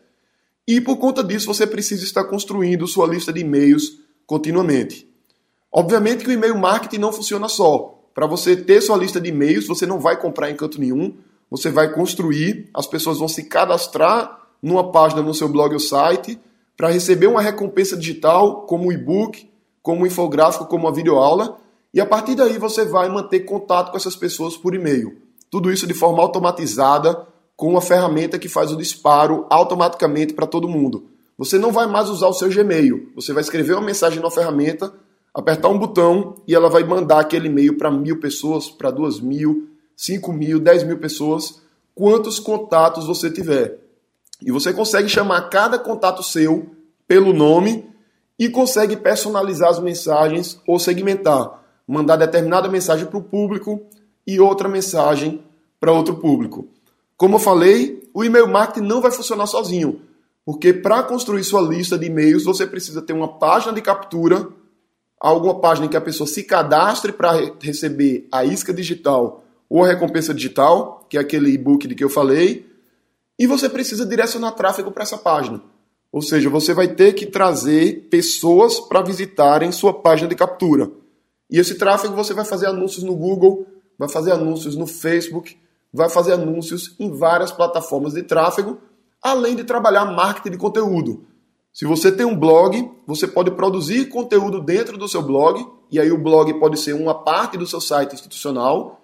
E 0.66 0.80
por 0.80 0.98
conta 0.98 1.24
disso, 1.24 1.46
você 1.46 1.66
precisa 1.66 2.04
estar 2.04 2.24
construindo 2.24 2.86
sua 2.86 3.06
lista 3.06 3.32
de 3.32 3.40
e-mails 3.40 3.98
continuamente. 4.26 5.08
Obviamente 5.72 6.24
que 6.24 6.30
o 6.30 6.32
e-mail 6.32 6.58
marketing 6.58 6.98
não 6.98 7.12
funciona 7.12 7.48
só. 7.48 7.97
Para 8.18 8.26
você 8.26 8.56
ter 8.56 8.80
sua 8.80 8.96
lista 8.96 9.20
de 9.20 9.28
e-mails, 9.28 9.68
você 9.68 9.86
não 9.86 10.00
vai 10.00 10.20
comprar 10.20 10.50
em 10.50 10.56
canto 10.56 10.80
nenhum, 10.80 11.14
você 11.48 11.70
vai 11.70 11.92
construir, 11.92 12.68
as 12.74 12.84
pessoas 12.84 13.18
vão 13.18 13.28
se 13.28 13.44
cadastrar 13.44 14.40
numa 14.60 14.90
página 14.90 15.22
no 15.22 15.32
seu 15.32 15.48
blog 15.48 15.72
ou 15.72 15.78
site 15.78 16.36
para 16.76 16.90
receber 16.90 17.28
uma 17.28 17.40
recompensa 17.40 17.96
digital, 17.96 18.62
como 18.62 18.92
e-book, 18.92 19.48
como 19.80 20.04
infográfico, 20.04 20.66
como 20.66 20.88
uma 20.88 20.92
videoaula, 20.92 21.58
e 21.94 22.00
a 22.00 22.06
partir 22.06 22.34
daí 22.34 22.58
você 22.58 22.84
vai 22.84 23.08
manter 23.08 23.44
contato 23.44 23.92
com 23.92 23.96
essas 23.96 24.16
pessoas 24.16 24.56
por 24.56 24.74
e-mail. 24.74 25.18
Tudo 25.48 25.70
isso 25.70 25.86
de 25.86 25.94
forma 25.94 26.20
automatizada, 26.20 27.24
com 27.56 27.68
uma 27.68 27.80
ferramenta 27.80 28.36
que 28.36 28.48
faz 28.48 28.72
o 28.72 28.76
disparo 28.76 29.46
automaticamente 29.48 30.34
para 30.34 30.44
todo 30.44 30.68
mundo. 30.68 31.04
Você 31.38 31.56
não 31.56 31.70
vai 31.70 31.86
mais 31.86 32.08
usar 32.10 32.26
o 32.26 32.34
seu 32.34 32.48
Gmail. 32.48 33.12
Você 33.14 33.32
vai 33.32 33.44
escrever 33.44 33.74
uma 33.74 33.86
mensagem 33.86 34.20
na 34.20 34.28
ferramenta, 34.28 34.92
apertar 35.38 35.68
um 35.68 35.78
botão 35.78 36.34
e 36.48 36.54
ela 36.54 36.68
vai 36.68 36.82
mandar 36.82 37.20
aquele 37.20 37.46
e-mail 37.46 37.78
para 37.78 37.92
mil 37.92 38.18
pessoas, 38.18 38.68
para 38.68 38.90
duas 38.90 39.20
mil, 39.20 39.68
cinco 39.96 40.32
mil, 40.32 40.58
dez 40.58 40.82
mil 40.82 40.98
pessoas, 40.98 41.62
quantos 41.94 42.40
contatos 42.40 43.06
você 43.06 43.30
tiver. 43.30 43.78
E 44.42 44.50
você 44.50 44.72
consegue 44.72 45.08
chamar 45.08 45.42
cada 45.42 45.78
contato 45.78 46.24
seu 46.24 46.70
pelo 47.06 47.32
nome 47.32 47.88
e 48.36 48.48
consegue 48.48 48.96
personalizar 48.96 49.70
as 49.70 49.78
mensagens 49.78 50.60
ou 50.66 50.76
segmentar, 50.76 51.62
mandar 51.86 52.16
determinada 52.16 52.68
mensagem 52.68 53.06
para 53.06 53.18
o 53.18 53.22
público 53.22 53.86
e 54.26 54.40
outra 54.40 54.68
mensagem 54.68 55.40
para 55.78 55.92
outro 55.92 56.16
público. 56.16 56.66
Como 57.16 57.36
eu 57.36 57.40
falei, 57.40 58.10
o 58.12 58.24
e-mail 58.24 58.48
marketing 58.48 58.88
não 58.88 59.00
vai 59.00 59.12
funcionar 59.12 59.46
sozinho, 59.46 60.00
porque 60.44 60.72
para 60.72 61.00
construir 61.04 61.44
sua 61.44 61.60
lista 61.60 61.96
de 61.96 62.06
e-mails 62.06 62.42
você 62.42 62.66
precisa 62.66 63.00
ter 63.00 63.12
uma 63.12 63.38
página 63.38 63.72
de 63.72 63.80
captura, 63.80 64.48
alguma 65.20 65.60
página 65.60 65.86
em 65.86 65.88
que 65.88 65.96
a 65.96 66.00
pessoa 66.00 66.26
se 66.26 66.44
cadastre 66.44 67.12
para 67.12 67.32
receber 67.60 68.28
a 68.30 68.44
isca 68.44 68.72
digital 68.72 69.44
ou 69.68 69.84
a 69.84 69.88
recompensa 69.88 70.32
digital, 70.32 71.06
que 71.08 71.16
é 71.16 71.20
aquele 71.20 71.50
e-book 71.50 71.86
de 71.86 71.94
que 71.94 72.04
eu 72.04 72.08
falei, 72.08 72.66
e 73.38 73.46
você 73.46 73.68
precisa 73.68 74.06
direcionar 74.06 74.52
tráfego 74.52 74.90
para 74.90 75.02
essa 75.02 75.18
página. 75.18 75.62
Ou 76.10 76.22
seja, 76.22 76.48
você 76.48 76.72
vai 76.72 76.88
ter 76.88 77.12
que 77.12 77.26
trazer 77.26 78.08
pessoas 78.10 78.80
para 78.80 79.02
visitarem 79.02 79.70
sua 79.70 79.92
página 79.92 80.28
de 80.28 80.34
captura. 80.34 80.90
E 81.50 81.58
esse 81.58 81.76
tráfego 81.76 82.14
você 82.14 82.32
vai 82.32 82.44
fazer 82.44 82.66
anúncios 82.66 83.04
no 83.04 83.14
Google, 83.14 83.66
vai 83.98 84.08
fazer 84.08 84.32
anúncios 84.32 84.74
no 84.74 84.86
Facebook, 84.86 85.56
vai 85.92 86.08
fazer 86.08 86.32
anúncios 86.32 86.94
em 86.98 87.10
várias 87.10 87.52
plataformas 87.52 88.14
de 88.14 88.22
tráfego, 88.22 88.78
além 89.22 89.54
de 89.54 89.64
trabalhar 89.64 90.04
marketing 90.06 90.50
de 90.50 90.58
conteúdo. 90.58 91.26
Se 91.72 91.84
você 91.84 92.10
tem 92.10 92.26
um 92.26 92.36
blog, 92.36 92.90
você 93.06 93.26
pode 93.26 93.50
produzir 93.52 94.08
conteúdo 94.08 94.60
dentro 94.60 94.96
do 94.98 95.08
seu 95.08 95.22
blog, 95.22 95.64
e 95.90 96.00
aí 96.00 96.10
o 96.10 96.18
blog 96.18 96.52
pode 96.54 96.78
ser 96.78 96.94
uma 96.94 97.14
parte 97.14 97.56
do 97.56 97.66
seu 97.66 97.80
site 97.80 98.14
institucional, 98.14 99.00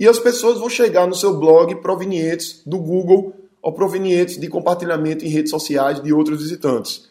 e 0.00 0.06
as 0.06 0.18
pessoas 0.18 0.58
vão 0.58 0.68
chegar 0.68 1.06
no 1.06 1.14
seu 1.14 1.38
blog 1.38 1.74
provenientes 1.76 2.62
do 2.64 2.78
Google 2.78 3.34
ou 3.60 3.72
provenientes 3.72 4.38
de 4.38 4.48
compartilhamento 4.48 5.24
em 5.24 5.28
redes 5.28 5.50
sociais 5.50 6.00
de 6.02 6.12
outros 6.12 6.40
visitantes. 6.40 7.08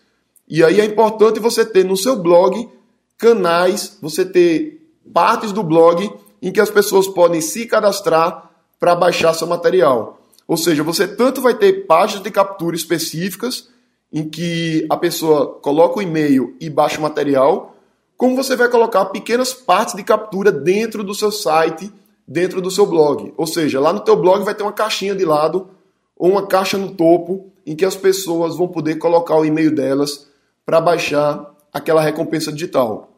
E 0.47 0.63
aí 0.63 0.79
é 0.79 0.85
importante 0.85 1.39
você 1.39 1.65
ter 1.65 1.83
no 1.83 1.97
seu 1.97 2.15
blog 2.15 2.69
canais, 3.17 3.97
você 4.01 4.23
ter 4.23 4.89
partes 5.13 5.51
do 5.51 5.63
blog 5.63 6.09
em 6.41 6.51
que 6.51 6.61
as 6.61 6.69
pessoas 6.69 7.07
podem 7.07 7.41
se 7.41 7.65
cadastrar 7.65 8.51
para 8.79 8.95
baixar 8.95 9.33
seu 9.33 9.47
material. 9.47 10.21
Ou 10.47 10.55
seja, 10.55 10.83
você 10.83 11.07
tanto 11.07 11.41
vai 11.41 11.55
ter 11.55 11.85
páginas 11.85 12.23
de 12.23 12.31
captura 12.31 12.75
específicas 12.75 13.69
em 14.11 14.27
que 14.29 14.85
a 14.89 14.97
pessoa 14.97 15.59
coloca 15.61 15.99
o 15.99 16.01
e-mail 16.01 16.55
e 16.59 16.69
baixa 16.69 16.99
o 16.99 17.01
material, 17.01 17.75
como 18.15 18.35
você 18.35 18.55
vai 18.55 18.69
colocar 18.69 19.05
pequenas 19.05 19.53
partes 19.53 19.95
de 19.95 20.03
captura 20.03 20.51
dentro 20.51 21.03
do 21.03 21.13
seu 21.13 21.31
site, 21.31 21.91
dentro 22.27 22.61
do 22.61 22.71
seu 22.71 22.85
blog. 22.85 23.33
Ou 23.37 23.45
seja, 23.45 23.79
lá 23.79 23.93
no 23.93 23.99
teu 23.99 24.15
blog 24.15 24.43
vai 24.43 24.55
ter 24.55 24.63
uma 24.63 24.73
caixinha 24.73 25.15
de 25.15 25.23
lado 25.23 25.69
ou 26.15 26.31
uma 26.31 26.47
caixa 26.47 26.77
no 26.77 26.95
topo 26.95 27.51
em 27.65 27.75
que 27.75 27.85
as 27.85 27.95
pessoas 27.95 28.57
vão 28.57 28.67
poder 28.67 28.95
colocar 28.95 29.35
o 29.35 29.45
e-mail 29.45 29.73
delas 29.73 30.27
para 30.65 30.81
baixar 30.81 31.53
aquela 31.71 32.01
recompensa 32.01 32.51
digital. 32.51 33.11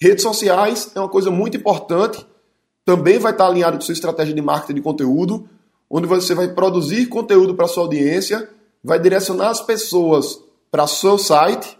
Redes 0.00 0.22
sociais 0.22 0.90
é 0.94 0.98
uma 0.98 1.08
coisa 1.08 1.30
muito 1.30 1.56
importante, 1.56 2.26
também 2.84 3.18
vai 3.18 3.32
estar 3.32 3.46
alinhado 3.46 3.76
com 3.76 3.82
sua 3.82 3.92
estratégia 3.92 4.34
de 4.34 4.42
marketing 4.42 4.74
de 4.74 4.80
conteúdo, 4.82 5.48
onde 5.88 6.06
você 6.06 6.34
vai 6.34 6.48
produzir 6.48 7.06
conteúdo 7.06 7.54
para 7.54 7.68
sua 7.68 7.84
audiência, 7.84 8.48
vai 8.82 8.98
direcionar 8.98 9.50
as 9.50 9.60
pessoas 9.60 10.40
para 10.70 10.86
seu 10.86 11.18
site 11.18 11.78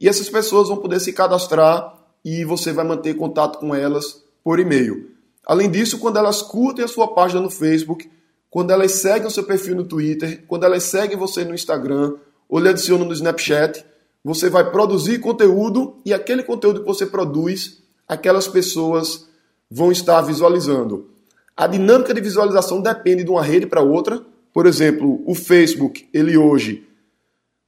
e 0.00 0.08
essas 0.08 0.28
pessoas 0.28 0.68
vão 0.68 0.78
poder 0.78 1.00
se 1.00 1.12
cadastrar 1.12 1.96
e 2.24 2.44
você 2.44 2.72
vai 2.72 2.84
manter 2.84 3.14
contato 3.14 3.58
com 3.58 3.74
elas 3.74 4.22
por 4.42 4.58
e-mail. 4.58 5.10
Além 5.46 5.70
disso, 5.70 5.98
quando 5.98 6.18
elas 6.18 6.42
curtem 6.42 6.84
a 6.84 6.88
sua 6.88 7.08
página 7.08 7.40
no 7.40 7.50
Facebook, 7.50 8.10
quando 8.50 8.70
elas 8.70 8.92
seguem 8.92 9.26
o 9.26 9.30
seu 9.30 9.44
perfil 9.44 9.76
no 9.76 9.84
Twitter, 9.84 10.44
quando 10.48 10.64
elas 10.64 10.84
seguem 10.84 11.16
você 11.16 11.44
no 11.44 11.54
Instagram 11.54 12.16
ou 12.48 12.58
lhe 12.58 12.68
adicionam 12.68 13.06
no 13.06 13.12
Snapchat, 13.12 13.84
você 14.24 14.50
vai 14.50 14.70
produzir 14.70 15.18
conteúdo 15.18 15.96
e 16.04 16.12
aquele 16.12 16.42
conteúdo 16.42 16.80
que 16.80 16.86
você 16.86 17.06
produz, 17.06 17.82
aquelas 18.06 18.48
pessoas 18.48 19.26
vão 19.70 19.92
estar 19.92 20.20
visualizando. 20.22 21.08
A 21.56 21.66
dinâmica 21.66 22.12
de 22.12 22.20
visualização 22.20 22.80
depende 22.80 23.22
de 23.22 23.30
uma 23.30 23.42
rede 23.42 23.66
para 23.66 23.82
outra. 23.82 24.22
Por 24.52 24.66
exemplo, 24.66 25.22
o 25.26 25.34
Facebook, 25.34 26.08
ele 26.12 26.36
hoje 26.36 26.86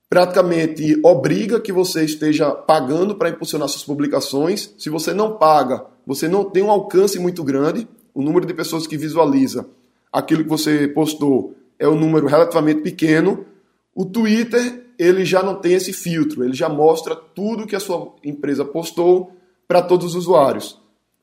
praticamente 0.09 1.01
obriga 1.03 1.59
que 1.59 1.73
você 1.73 2.05
esteja 2.05 2.51
pagando 2.51 3.15
para 3.15 3.31
impulsionar 3.31 3.69
suas 3.69 3.85
publicações. 3.85 4.75
Se 4.77 4.91
você 4.91 5.15
não 5.15 5.39
paga, 5.39 5.87
você 6.07 6.29
não 6.29 6.45
tem 6.45 6.63
um 6.63 6.71
alcance 6.71 7.19
muito 7.19 7.43
grande. 7.43 7.89
O 8.13 8.21
número 8.21 8.45
de 8.45 8.53
pessoas 8.53 8.87
que 8.87 8.97
visualiza 8.97 9.67
aquilo 10.13 10.43
que 10.43 10.51
você 10.51 10.87
postou 10.87 11.55
é 11.79 11.89
um 11.89 11.99
número 11.99 12.27
relativamente 12.27 12.83
pequeno. 12.83 13.47
O 13.95 14.05
Twitter, 14.05 14.85
ele 14.99 15.25
já 15.25 15.43
não 15.43 15.55
tem 15.55 15.73
esse 15.73 15.93
filtro, 15.93 16.45
ele 16.45 16.55
já 16.55 16.69
mostra 16.69 17.17
tudo 17.17 17.67
que 17.67 17.75
a 17.75 17.81
sua 17.81 18.15
empresa 18.23 18.65
postou 18.65 19.33
para 19.67 19.81
todos 19.81 20.09
os 20.09 20.15
usuários. 20.15 20.79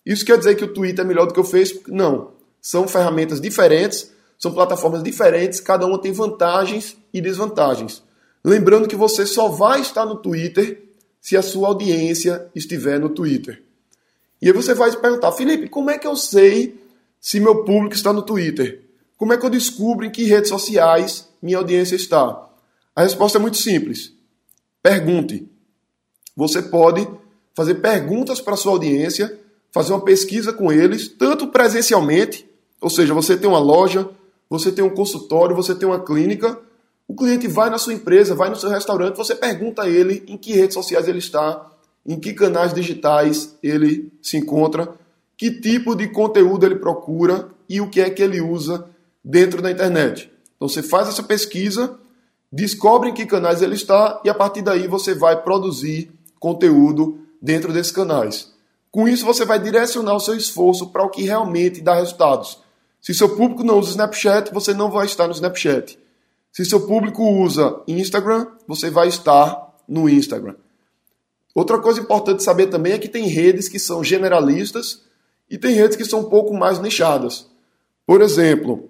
Isso 0.06 0.26
quer 0.26 0.38
dizer 0.38 0.56
que 0.56 0.64
o 0.64 0.74
Twitter 0.74 1.06
é 1.06 1.08
melhor 1.08 1.28
do 1.28 1.34
que 1.36 1.40
o 1.40 1.44
Facebook? 1.44 1.92
Não. 1.92 2.32
São 2.60 2.88
ferramentas 2.88 3.40
diferentes, 3.40 4.12
são 4.40 4.54
plataformas 4.54 5.04
diferentes, 5.04 5.60
cada 5.60 5.86
uma 5.86 6.02
tem 6.02 6.14
vantagens 6.14 6.98
e 7.14 7.20
desvantagens. 7.20 8.02
Lembrando 8.44 8.88
que 8.88 8.96
você 8.96 9.26
só 9.26 9.50
vai 9.50 9.82
estar 9.82 10.06
no 10.06 10.16
Twitter 10.16 10.82
se 11.20 11.36
a 11.36 11.42
sua 11.42 11.68
audiência 11.68 12.50
estiver 12.56 12.98
no 12.98 13.10
Twitter. 13.10 13.62
E 14.42 14.48
aí 14.48 14.54
você 14.54 14.74
vai 14.74 14.90
se 14.90 14.98
perguntar, 14.98 15.34
Felipe, 15.34 15.68
como 15.68 15.90
é 15.90 15.98
que 15.98 16.08
eu 16.08 16.16
sei 16.16 16.82
se 17.20 17.42
meu 17.42 17.66
público 17.66 17.94
está 17.94 18.14
no 18.14 18.22
Twitter? 18.22 18.82
Como 19.18 19.34
é 19.34 19.38
que 19.38 19.46
eu 19.46 19.50
descubro 19.50 20.06
em 20.06 20.10
que 20.10 20.24
redes 20.24 20.50
sociais 20.50 21.28
minha 21.42 21.58
audiência 21.58 21.98
está? 21.98 22.48
A 22.96 23.04
resposta 23.04 23.38
é 23.38 23.42
muito 23.42 23.58
simples. 23.58 24.14
Pergunte. 24.82 25.46
Você 26.34 26.62
pode 26.62 27.06
fazer 27.54 27.76
perguntas 27.76 28.40
para 28.40 28.54
a 28.54 28.58
sua 28.58 28.72
audiência, 28.72 29.38
fazer 29.74 29.92
uma 29.92 30.06
pesquisa 30.06 30.54
com 30.54 30.72
eles, 30.72 31.10
tanto 31.10 31.48
presencialmente, 31.48 32.50
ou 32.80 32.90
seja, 32.90 33.14
você 33.14 33.36
tem 33.36 33.50
uma 33.50 33.60
loja, 33.60 34.10
você 34.50 34.72
tem 34.72 34.84
um 34.84 34.90
consultório, 34.90 35.56
você 35.56 35.76
tem 35.76 35.88
uma 35.88 36.04
clínica, 36.04 36.60
o 37.08 37.16
cliente 37.16 37.48
vai 37.48 37.70
na 37.70 37.78
sua 37.78 37.94
empresa, 37.94 38.36
vai 38.36 38.50
no 38.50 38.56
seu 38.56 38.70
restaurante, 38.70 39.16
você 39.16 39.36
pergunta 39.36 39.84
a 39.84 39.90
ele 39.90 40.24
em 40.28 40.38
que 40.38 40.54
redes 40.54 40.74
sociais 40.74 41.08
ele 41.08 41.20
está, 41.20 41.70
em 42.06 42.20
que 42.20 42.34
canais 42.34 42.74
digitais 42.74 43.56
ele 43.62 44.12
se 44.22 44.38
encontra, 44.38 44.94
que 45.38 45.52
tipo 45.52 45.96
de 45.96 46.08
conteúdo 46.08 46.66
ele 46.66 46.76
procura 46.76 47.50
e 47.68 47.80
o 47.80 47.90
que 47.90 48.02
é 48.02 48.10
que 48.10 48.22
ele 48.22 48.42
usa 48.42 48.90
dentro 49.24 49.62
da 49.62 49.72
internet. 49.72 50.32
Então 50.56 50.68
você 50.68 50.84
faz 50.84 51.08
essa 51.08 51.24
pesquisa, 51.24 51.98
descobre 52.52 53.10
em 53.10 53.14
que 53.14 53.26
canais 53.26 53.62
ele 53.62 53.76
está 53.76 54.22
e 54.26 54.30
a 54.30 54.34
partir 54.34 54.62
daí 54.62 54.88
você 54.88 55.14
vai 55.14 55.42
produzir 55.42 56.12
conteúdo 56.40 57.20
dentro 57.42 57.72
desses 57.72 57.92
canais. 57.92 58.52
Com 58.92 59.08
isso 59.08 59.26
você 59.26 59.46
vai 59.46 59.60
direcionar 59.60 60.16
o 60.16 60.20
seu 60.20 60.36
esforço 60.36 60.88
para 60.88 61.04
o 61.04 61.10
que 61.10 61.22
realmente 61.22 61.80
dá 61.80 61.94
resultados. 61.94 62.60
Se 63.02 63.14
seu 63.14 63.36
público 63.36 63.64
não 63.64 63.80
usa 63.80 63.92
Snapchat, 63.92 64.54
você 64.54 64.74
não 64.74 64.92
vai 64.92 65.06
estar 65.06 65.28
no 65.28 65.34
Snapchat. 65.34 65.98
Se 66.52 66.66
seu 66.66 66.86
público 66.86 67.24
usa 67.24 67.82
Instagram, 67.88 68.48
você 68.68 68.90
vai 68.90 69.08
estar 69.08 69.76
no 69.88 70.10
Instagram. 70.10 70.56
Outra 71.56 71.80
coisa 71.80 72.00
importante 72.00 72.44
saber 72.44 72.68
também 72.68 72.94
é 72.94 73.00
que 73.00 73.08
tem 73.08 73.28
redes 73.28 73.68
que 73.68 73.80
são 73.80 74.04
generalistas 74.04 75.02
e 75.50 75.58
tem 75.58 75.74
redes 75.74 75.98
que 75.98 76.06
são 76.06 76.22
um 76.22 76.30
pouco 76.30 76.54
mais 76.54 76.80
nichadas. 76.80 77.48
Por 78.06 78.22
exemplo, 78.22 78.90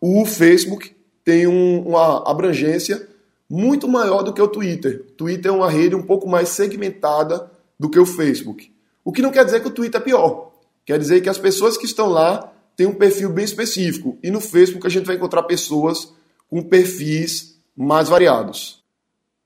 o 0.00 0.24
Facebook 0.24 0.94
tem 1.24 1.46
um, 1.46 1.88
uma 1.88 2.28
abrangência 2.28 3.08
muito 3.48 3.88
maior 3.88 4.22
do 4.22 4.32
que 4.32 4.42
o 4.42 4.48
Twitter. 4.48 5.04
O 5.08 5.12
Twitter 5.12 5.50
é 5.50 5.54
uma 5.54 5.70
rede 5.70 5.94
um 5.94 6.02
pouco 6.02 6.28
mais 6.28 6.50
segmentada 6.50 7.50
do 7.78 7.88
que 7.88 7.98
o 7.98 8.06
Facebook. 8.06 8.72
O 9.04 9.12
que 9.12 9.22
não 9.22 9.30
quer 9.30 9.44
dizer 9.44 9.60
que 9.60 9.68
o 9.68 9.72
Twitter 9.72 10.00
é 10.00 10.04
pior. 10.04 10.52
Quer 10.84 10.98
dizer 10.98 11.20
que 11.20 11.28
as 11.28 11.38
pessoas 11.38 11.76
que 11.76 11.86
estão 11.86 12.08
lá 12.08 12.52
têm 12.78 12.86
um 12.86 12.94
perfil 12.94 13.28
bem 13.30 13.44
específico. 13.44 14.16
E 14.22 14.30
no 14.30 14.40
Facebook 14.40 14.86
a 14.86 14.90
gente 14.90 15.04
vai 15.04 15.16
encontrar 15.16 15.42
pessoas 15.42 16.14
com 16.48 16.62
perfis 16.62 17.58
mais 17.76 18.08
variados. 18.08 18.80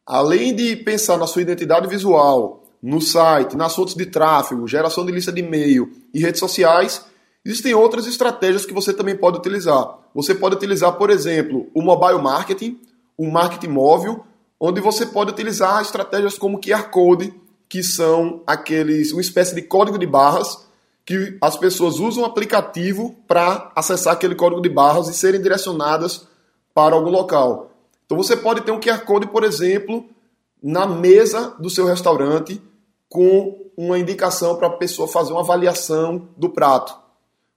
Além 0.06 0.54
de 0.54 0.76
pensar 0.76 1.16
na 1.16 1.26
sua 1.26 1.40
identidade 1.40 1.88
visual, 1.88 2.62
no 2.82 3.00
site, 3.00 3.56
nas 3.56 3.74
fontes 3.74 3.94
de 3.94 4.04
tráfego, 4.04 4.68
geração 4.68 5.06
de 5.06 5.12
lista 5.12 5.32
de 5.32 5.40
e-mail 5.40 5.90
e 6.12 6.20
redes 6.20 6.40
sociais, 6.40 7.06
existem 7.42 7.72
outras 7.72 8.06
estratégias 8.06 8.66
que 8.66 8.74
você 8.74 8.92
também 8.92 9.16
pode 9.16 9.38
utilizar. 9.38 9.98
Você 10.14 10.34
pode 10.34 10.56
utilizar, 10.56 10.92
por 10.98 11.08
exemplo, 11.08 11.70
o 11.72 11.80
mobile 11.80 12.20
marketing, 12.20 12.78
o 13.16 13.30
marketing 13.30 13.68
móvel, 13.68 14.26
onde 14.60 14.78
você 14.78 15.06
pode 15.06 15.30
utilizar 15.30 15.80
estratégias 15.80 16.36
como 16.36 16.60
QR 16.60 16.90
Code, 16.90 17.32
que 17.66 17.82
são 17.82 18.42
aqueles, 18.46 19.10
uma 19.10 19.22
espécie 19.22 19.54
de 19.54 19.62
código 19.62 19.98
de 19.98 20.06
barras 20.06 20.70
que 21.04 21.36
as 21.40 21.56
pessoas 21.56 21.98
usam 21.98 22.22
o 22.22 22.26
aplicativo 22.26 23.16
para 23.26 23.72
acessar 23.74 24.12
aquele 24.12 24.34
código 24.34 24.62
de 24.62 24.68
barras 24.68 25.08
e 25.08 25.14
serem 25.14 25.42
direcionadas 25.42 26.26
para 26.74 26.94
algum 26.94 27.10
local. 27.10 27.70
Então 28.06 28.16
você 28.16 28.36
pode 28.36 28.60
ter 28.62 28.72
um 28.72 28.80
QR 28.80 29.04
Code, 29.04 29.26
por 29.26 29.42
exemplo, 29.44 30.04
na 30.62 30.86
mesa 30.86 31.54
do 31.58 31.68
seu 31.68 31.86
restaurante 31.86 32.60
com 33.08 33.62
uma 33.76 33.98
indicação 33.98 34.56
para 34.56 34.68
a 34.68 34.76
pessoa 34.76 35.08
fazer 35.08 35.32
uma 35.32 35.40
avaliação 35.40 36.28
do 36.36 36.48
prato. 36.48 36.94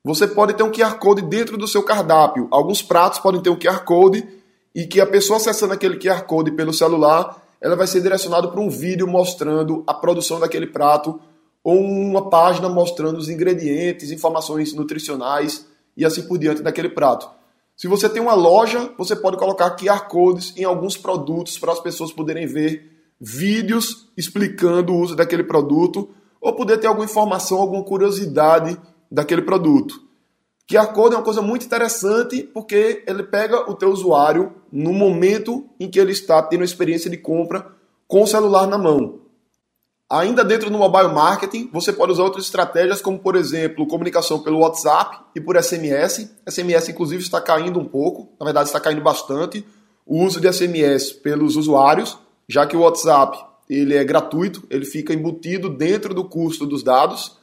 Você 0.03 0.27
pode 0.27 0.53
ter 0.53 0.63
um 0.63 0.71
QR 0.71 0.97
Code 0.97 1.21
dentro 1.21 1.57
do 1.57 1.67
seu 1.67 1.83
cardápio. 1.83 2.47
Alguns 2.51 2.81
pratos 2.81 3.19
podem 3.19 3.41
ter 3.41 3.49
um 3.49 3.57
QR 3.57 3.83
Code 3.83 4.27
e 4.73 4.85
que 4.85 4.99
a 4.99 5.05
pessoa 5.05 5.37
acessando 5.37 5.73
aquele 5.73 5.97
QR 5.97 6.23
Code 6.23 6.51
pelo 6.51 6.73
celular, 6.73 7.41
ela 7.61 7.75
vai 7.75 7.87
ser 7.87 8.01
direcionada 8.01 8.47
para 8.47 8.59
um 8.59 8.69
vídeo 8.69 9.07
mostrando 9.07 9.83
a 9.87 9.93
produção 9.93 10.39
daquele 10.39 10.67
prato 10.67 11.19
ou 11.65 11.81
uma 11.81 12.29
página 12.29 12.69
mostrando 12.69 13.17
os 13.17 13.27
ingredientes, 13.27 14.11
informações 14.11 14.71
nutricionais 14.71 15.65
e 15.97 16.05
assim 16.05 16.21
por 16.21 16.37
diante 16.37 16.61
daquele 16.61 16.89
prato. 16.89 17.27
Se 17.75 17.87
você 17.87 18.07
tem 18.07 18.21
uma 18.21 18.35
loja, 18.35 18.93
você 18.95 19.15
pode 19.15 19.35
colocar 19.35 19.75
QR 19.75 20.07
codes 20.07 20.53
em 20.55 20.63
alguns 20.63 20.95
produtos 20.95 21.57
para 21.57 21.71
as 21.71 21.79
pessoas 21.79 22.11
poderem 22.11 22.45
ver 22.45 22.91
vídeos 23.19 24.07
explicando 24.15 24.93
o 24.93 24.99
uso 24.99 25.15
daquele 25.15 25.43
produto 25.43 26.07
ou 26.39 26.53
poder 26.53 26.77
ter 26.77 26.85
alguma 26.85 27.05
informação, 27.05 27.57
alguma 27.57 27.83
curiosidade 27.83 28.79
daquele 29.09 29.41
produto. 29.41 29.99
QR 30.69 30.93
Code 30.93 31.15
é 31.15 31.17
uma 31.17 31.23
coisa 31.23 31.41
muito 31.41 31.65
interessante 31.65 32.43
porque 32.43 33.03
ele 33.07 33.23
pega 33.23 33.71
o 33.71 33.73
teu 33.73 33.89
usuário 33.89 34.53
no 34.71 34.93
momento 34.93 35.67
em 35.79 35.89
que 35.89 35.99
ele 35.99 36.11
está 36.11 36.43
tendo 36.43 36.61
a 36.61 36.65
experiência 36.65 37.09
de 37.09 37.17
compra 37.17 37.65
com 38.07 38.21
o 38.21 38.27
celular 38.27 38.67
na 38.67 38.77
mão. 38.77 39.24
Ainda 40.19 40.45
dentro 40.45 40.69
do 40.69 40.77
mobile 40.77 41.13
marketing, 41.13 41.69
você 41.73 41.91
pode 41.91 42.13
usar 42.13 42.23
outras 42.23 42.45
estratégias, 42.45 43.01
como 43.01 43.19
por 43.19 43.35
exemplo, 43.35 43.85
comunicação 43.85 44.39
pelo 44.39 44.59
WhatsApp 44.59 45.17
e 45.35 45.41
por 45.41 45.61
SMS. 45.61 46.31
SMS, 46.47 46.89
inclusive, 46.89 47.21
está 47.21 47.41
caindo 47.41 47.79
um 47.79 47.85
pouco, 47.85 48.29
na 48.39 48.45
verdade, 48.45 48.69
está 48.69 48.79
caindo 48.79 49.01
bastante. 49.01 49.65
O 50.05 50.23
uso 50.23 50.39
de 50.39 50.51
SMS 50.51 51.11
pelos 51.11 51.57
usuários, 51.57 52.17
já 52.47 52.65
que 52.65 52.77
o 52.77 52.81
WhatsApp 52.81 53.37
ele 53.69 53.93
é 53.93 54.05
gratuito, 54.05 54.63
ele 54.69 54.85
fica 54.85 55.13
embutido 55.13 55.69
dentro 55.69 56.13
do 56.13 56.23
custo 56.23 56.65
dos 56.65 56.81
dados. 56.81 57.37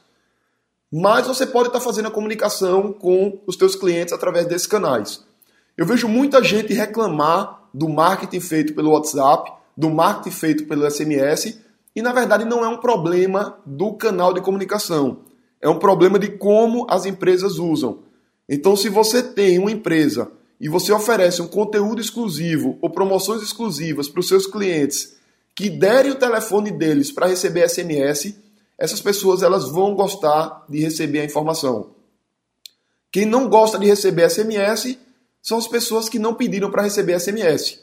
Mas 0.91 1.27
você 1.27 1.45
pode 1.45 1.67
estar 1.67 1.79
fazendo 1.79 2.07
a 2.07 2.11
comunicação 2.11 2.91
com 2.91 3.39
os 3.45 3.55
seus 3.55 3.75
clientes 3.75 4.13
através 4.13 4.47
desses 4.47 4.65
canais. 4.65 5.23
Eu 5.77 5.85
vejo 5.85 6.07
muita 6.07 6.43
gente 6.43 6.73
reclamar 6.73 7.67
do 7.71 7.87
marketing 7.87 8.39
feito 8.39 8.73
pelo 8.73 8.91
WhatsApp, 8.91 9.51
do 9.77 9.91
marketing 9.91 10.35
feito 10.35 10.65
pelo 10.65 10.89
SMS, 10.89 11.59
e 11.95 12.01
na 12.01 12.11
verdade 12.11 12.45
não 12.45 12.63
é 12.63 12.67
um 12.67 12.77
problema 12.77 13.57
do 13.65 13.93
canal 13.93 14.33
de 14.33 14.41
comunicação, 14.41 15.19
é 15.61 15.69
um 15.69 15.79
problema 15.79 16.19
de 16.19 16.29
como 16.29 16.85
as 16.89 17.05
empresas 17.05 17.57
usam. 17.57 17.99
Então, 18.47 18.75
se 18.75 18.89
você 18.89 19.23
tem 19.23 19.57
uma 19.57 19.71
empresa 19.71 20.29
e 20.59 20.67
você 20.67 20.91
oferece 20.91 21.41
um 21.41 21.47
conteúdo 21.47 22.01
exclusivo 22.01 22.77
ou 22.81 22.89
promoções 22.89 23.41
exclusivas 23.41 24.09
para 24.09 24.19
os 24.19 24.27
seus 24.27 24.45
clientes 24.45 25.15
que 25.55 25.69
derem 25.69 26.11
o 26.11 26.15
telefone 26.15 26.71
deles 26.71 27.11
para 27.11 27.27
receber 27.27 27.69
SMS, 27.69 28.35
essas 28.77 28.99
pessoas 28.99 29.43
elas 29.43 29.69
vão 29.69 29.95
gostar 29.95 30.65
de 30.67 30.79
receber 30.79 31.21
a 31.21 31.25
informação. 31.25 31.91
Quem 33.11 33.25
não 33.25 33.47
gosta 33.47 33.77
de 33.77 33.85
receber 33.85 34.29
SMS 34.29 34.97
são 35.41 35.57
as 35.57 35.67
pessoas 35.67 36.09
que 36.09 36.17
não 36.17 36.33
pediram 36.33 36.71
para 36.71 36.83
receber 36.83 37.19
SMS. 37.19 37.79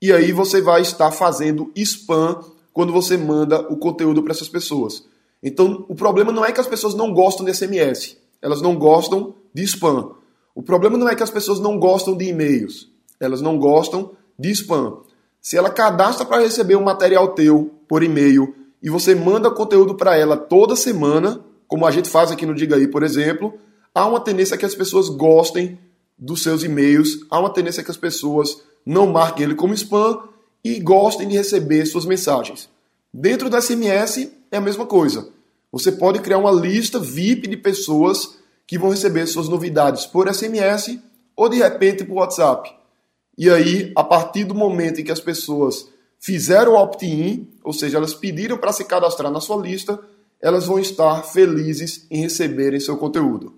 E 0.00 0.12
aí 0.12 0.32
você 0.32 0.60
vai 0.60 0.82
estar 0.82 1.12
fazendo 1.12 1.70
spam 1.76 2.44
quando 2.72 2.92
você 2.92 3.16
manda 3.16 3.60
o 3.72 3.76
conteúdo 3.76 4.22
para 4.22 4.32
essas 4.32 4.48
pessoas. 4.48 5.04
Então, 5.42 5.84
o 5.88 5.94
problema 5.94 6.32
não 6.32 6.44
é 6.44 6.52
que 6.52 6.60
as 6.60 6.66
pessoas 6.66 6.94
não 6.94 7.12
gostam 7.12 7.44
de 7.44 7.52
SMS, 7.52 8.16
elas 8.40 8.62
não 8.62 8.76
gostam 8.76 9.34
de 9.52 9.62
spam. 9.64 10.12
O 10.54 10.62
problema 10.62 10.96
não 10.96 11.08
é 11.08 11.14
que 11.14 11.22
as 11.22 11.30
pessoas 11.30 11.58
não 11.58 11.78
gostam 11.78 12.16
de 12.16 12.26
e-mails, 12.26 12.88
elas 13.18 13.40
não 13.40 13.58
gostam 13.58 14.12
de 14.38 14.50
spam. 14.50 14.98
Se 15.40 15.56
ela 15.56 15.70
cadastra 15.70 16.24
para 16.24 16.42
receber 16.42 16.76
um 16.76 16.84
material 16.84 17.28
teu 17.28 17.72
por 17.88 18.02
e-mail 18.02 18.54
e 18.82 18.88
você 18.88 19.14
manda 19.14 19.50
conteúdo 19.50 19.96
para 19.96 20.16
ela 20.16 20.36
toda 20.36 20.76
semana, 20.76 21.44
como 21.66 21.86
a 21.86 21.90
gente 21.90 22.08
faz 22.08 22.30
aqui 22.30 22.46
no 22.46 22.54
Diga 22.54 22.76
aí, 22.76 22.86
por 22.86 23.02
exemplo, 23.02 23.54
há 23.94 24.06
uma 24.06 24.20
tendência 24.20 24.56
que 24.56 24.64
as 24.64 24.74
pessoas 24.74 25.08
gostem 25.08 25.78
dos 26.16 26.42
seus 26.42 26.62
e-mails, 26.62 27.26
há 27.30 27.40
uma 27.40 27.50
tendência 27.50 27.82
que 27.82 27.90
as 27.90 27.96
pessoas 27.96 28.62
não 28.86 29.08
marquem 29.08 29.44
ele 29.44 29.54
como 29.54 29.74
spam 29.74 30.22
e 30.64 30.78
gostem 30.80 31.28
de 31.28 31.36
receber 31.36 31.86
suas 31.86 32.04
mensagens. 32.04 32.68
Dentro 33.12 33.50
do 33.50 33.60
SMS 33.60 34.30
é 34.50 34.56
a 34.56 34.60
mesma 34.60 34.86
coisa. 34.86 35.28
Você 35.70 35.92
pode 35.92 36.20
criar 36.20 36.38
uma 36.38 36.52
lista 36.52 36.98
VIP 36.98 37.48
de 37.48 37.56
pessoas 37.56 38.36
que 38.66 38.78
vão 38.78 38.90
receber 38.90 39.26
suas 39.26 39.48
novidades 39.48 40.06
por 40.06 40.32
SMS 40.32 40.98
ou 41.36 41.48
de 41.48 41.56
repente 41.56 42.04
por 42.04 42.14
WhatsApp. 42.14 42.74
E 43.36 43.50
aí, 43.50 43.92
a 43.96 44.04
partir 44.04 44.44
do 44.44 44.54
momento 44.54 45.00
em 45.00 45.04
que 45.04 45.12
as 45.12 45.20
pessoas 45.20 45.88
fizeram 46.20 46.72
o 46.72 46.76
opt-in, 46.76 47.48
ou 47.64 47.72
seja, 47.72 47.98
elas 47.98 48.14
pediram 48.14 48.58
para 48.58 48.72
se 48.72 48.84
cadastrar 48.84 49.32
na 49.32 49.40
sua 49.40 49.56
lista, 49.56 49.98
elas 50.40 50.66
vão 50.66 50.78
estar 50.78 51.24
felizes 51.24 52.06
em 52.10 52.20
receberem 52.20 52.78
seu 52.78 52.96
conteúdo. 52.96 53.54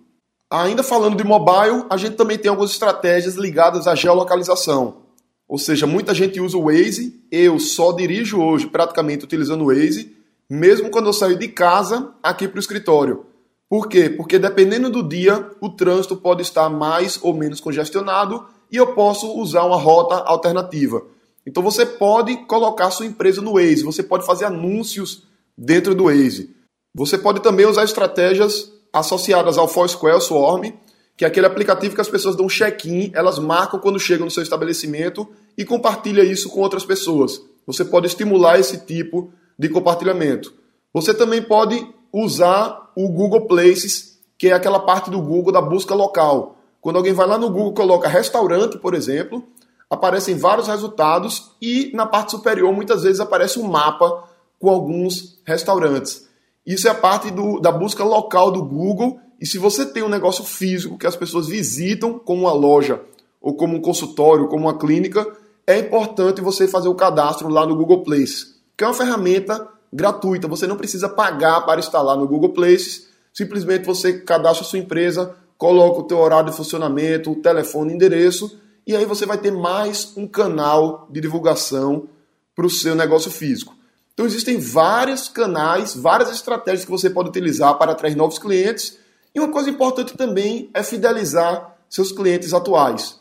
Ainda 0.50 0.82
falando 0.82 1.16
de 1.16 1.24
mobile, 1.24 1.84
a 1.90 1.96
gente 1.96 2.16
também 2.16 2.38
tem 2.38 2.48
algumas 2.48 2.70
estratégias 2.70 3.34
ligadas 3.34 3.86
à 3.86 3.94
geolocalização. 3.94 5.03
Ou 5.48 5.58
seja, 5.58 5.86
muita 5.86 6.14
gente 6.14 6.40
usa 6.40 6.56
o 6.56 6.64
Waze, 6.64 7.22
eu 7.30 7.58
só 7.58 7.92
dirijo 7.92 8.40
hoje 8.40 8.66
praticamente 8.66 9.24
utilizando 9.24 9.62
o 9.62 9.66
Waze, 9.66 10.16
mesmo 10.48 10.90
quando 10.90 11.06
eu 11.06 11.12
saio 11.12 11.38
de 11.38 11.48
casa 11.48 12.12
aqui 12.22 12.48
para 12.48 12.56
o 12.56 12.60
escritório. 12.60 13.26
Por 13.68 13.88
quê? 13.88 14.08
Porque 14.08 14.38
dependendo 14.38 14.90
do 14.90 15.02
dia, 15.02 15.50
o 15.60 15.68
trânsito 15.68 16.16
pode 16.16 16.42
estar 16.42 16.68
mais 16.68 17.18
ou 17.22 17.34
menos 17.34 17.60
congestionado 17.60 18.46
e 18.70 18.76
eu 18.76 18.94
posso 18.94 19.38
usar 19.38 19.64
uma 19.64 19.76
rota 19.76 20.16
alternativa. 20.16 21.02
Então 21.46 21.62
você 21.62 21.84
pode 21.84 22.36
colocar 22.46 22.90
sua 22.90 23.06
empresa 23.06 23.42
no 23.42 23.54
Waze, 23.54 23.82
você 23.82 24.02
pode 24.02 24.24
fazer 24.24 24.46
anúncios 24.46 25.24
dentro 25.56 25.94
do 25.94 26.04
Waze. 26.04 26.54
Você 26.94 27.18
pode 27.18 27.40
também 27.40 27.66
usar 27.66 27.84
estratégias 27.84 28.72
associadas 28.92 29.58
ao 29.58 29.68
Foursquare 29.68 30.20
Swarm, 30.20 30.72
que 31.16 31.24
é 31.24 31.28
aquele 31.28 31.46
aplicativo 31.46 31.94
que 31.94 32.00
as 32.00 32.08
pessoas 32.08 32.36
dão 32.36 32.48
check-in, 32.48 33.10
elas 33.14 33.38
marcam 33.38 33.78
quando 33.78 34.00
chegam 34.00 34.24
no 34.24 34.30
seu 34.30 34.42
estabelecimento 34.42 35.28
e 35.56 35.64
compartilha 35.64 36.22
isso 36.22 36.48
com 36.50 36.60
outras 36.60 36.84
pessoas. 36.84 37.40
Você 37.66 37.84
pode 37.84 38.06
estimular 38.06 38.58
esse 38.58 38.78
tipo 38.78 39.32
de 39.58 39.68
compartilhamento. 39.68 40.52
Você 40.92 41.14
também 41.14 41.42
pode 41.42 41.86
usar 42.12 42.90
o 42.96 43.08
Google 43.08 43.46
Places, 43.46 44.18
que 44.36 44.48
é 44.48 44.52
aquela 44.52 44.80
parte 44.80 45.10
do 45.10 45.20
Google 45.20 45.52
da 45.52 45.60
busca 45.60 45.94
local. 45.94 46.56
Quando 46.80 46.96
alguém 46.96 47.12
vai 47.12 47.26
lá 47.26 47.38
no 47.38 47.48
Google 47.48 47.72
coloca 47.72 48.08
restaurante, 48.08 48.78
por 48.78 48.94
exemplo, 48.94 49.42
aparecem 49.88 50.36
vários 50.36 50.66
resultados 50.66 51.52
e 51.60 51.90
na 51.94 52.06
parte 52.06 52.32
superior 52.32 52.72
muitas 52.72 53.04
vezes 53.04 53.20
aparece 53.20 53.58
um 53.58 53.68
mapa 53.68 54.24
com 54.58 54.68
alguns 54.68 55.40
restaurantes. 55.46 56.28
Isso 56.66 56.88
é 56.88 56.90
a 56.90 56.94
parte 56.94 57.30
do, 57.30 57.60
da 57.60 57.70
busca 57.70 58.02
local 58.02 58.50
do 58.50 58.62
Google 58.62 59.20
e 59.44 59.46
se 59.46 59.58
você 59.58 59.84
tem 59.84 60.02
um 60.02 60.08
negócio 60.08 60.42
físico 60.42 60.96
que 60.96 61.06
as 61.06 61.16
pessoas 61.16 61.46
visitam, 61.46 62.18
como 62.18 62.44
uma 62.44 62.52
loja, 62.54 63.02
ou 63.42 63.54
como 63.54 63.76
um 63.76 63.80
consultório, 63.82 64.48
como 64.48 64.64
uma 64.64 64.78
clínica, 64.78 65.30
é 65.66 65.78
importante 65.80 66.40
você 66.40 66.66
fazer 66.66 66.88
o 66.88 66.94
cadastro 66.94 67.50
lá 67.50 67.66
no 67.66 67.76
Google 67.76 68.02
Places, 68.02 68.58
que 68.74 68.82
é 68.82 68.86
uma 68.86 68.94
ferramenta 68.94 69.68
gratuita. 69.92 70.48
Você 70.48 70.66
não 70.66 70.78
precisa 70.78 71.10
pagar 71.10 71.60
para 71.66 71.78
instalar 71.78 72.16
no 72.16 72.26
Google 72.26 72.54
Places. 72.54 73.08
Simplesmente 73.34 73.84
você 73.84 74.14
cadastra 74.14 74.64
a 74.64 74.66
sua 74.66 74.78
empresa, 74.78 75.36
coloca 75.58 76.00
o 76.00 76.04
teu 76.04 76.20
horário 76.20 76.50
de 76.50 76.56
funcionamento, 76.56 77.30
o 77.30 77.36
telefone, 77.36 77.92
endereço, 77.92 78.58
e 78.86 78.96
aí 78.96 79.04
você 79.04 79.26
vai 79.26 79.36
ter 79.36 79.52
mais 79.52 80.14
um 80.16 80.26
canal 80.26 81.06
de 81.10 81.20
divulgação 81.20 82.08
para 82.56 82.64
o 82.64 82.70
seu 82.70 82.94
negócio 82.94 83.30
físico. 83.30 83.76
Então 84.14 84.24
existem 84.24 84.56
vários 84.56 85.28
canais, 85.28 85.94
várias 85.94 86.30
estratégias 86.30 86.86
que 86.86 86.90
você 86.90 87.10
pode 87.10 87.28
utilizar 87.28 87.76
para 87.76 87.92
atrair 87.92 88.16
novos 88.16 88.38
clientes 88.38 89.03
e 89.34 89.40
uma 89.40 89.50
coisa 89.50 89.68
importante 89.68 90.16
também 90.16 90.70
é 90.72 90.82
fidelizar 90.82 91.76
seus 91.88 92.12
clientes 92.12 92.54
atuais. 92.54 93.20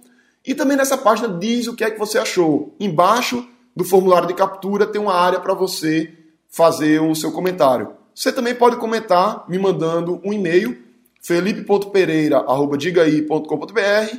e 0.46 0.56
também 0.56 0.76
nessa 0.76 0.98
página 0.98 1.28
diz 1.38 1.68
o 1.68 1.76
que 1.76 1.84
é 1.84 1.92
que 1.92 2.00
você 2.00 2.18
achou. 2.18 2.76
Embaixo 2.80 3.48
do 3.76 3.84
formulário 3.84 4.28
de 4.28 4.34
captura 4.34 4.88
tem 4.88 5.00
uma 5.00 5.14
área 5.14 5.40
para 5.40 5.54
você 5.54 6.12
fazer 6.50 7.00
o 7.02 7.14
seu 7.14 7.32
comentário. 7.32 7.90
Você 8.14 8.32
também 8.32 8.56
pode 8.56 8.78
comentar 8.78 9.46
me 9.48 9.58
mandando 9.60 10.20
um 10.24 10.34
e-mail 10.34 10.78
felipe.pereira.digaí.com.br 11.22 14.18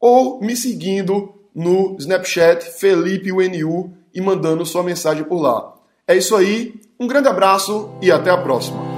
ou 0.00 0.40
me 0.40 0.56
seguindo 0.56 1.34
no 1.54 1.96
Snapchat 1.98 2.64
FelipeUNU 2.78 3.92
e 4.14 4.20
mandando 4.20 4.64
sua 4.64 4.82
mensagem 4.82 5.24
por 5.24 5.40
lá. 5.40 5.74
É 6.06 6.16
isso 6.16 6.34
aí, 6.34 6.74
um 6.98 7.06
grande 7.06 7.28
abraço 7.28 7.90
e 8.00 8.10
até 8.10 8.30
a 8.30 8.38
próxima. 8.38 8.97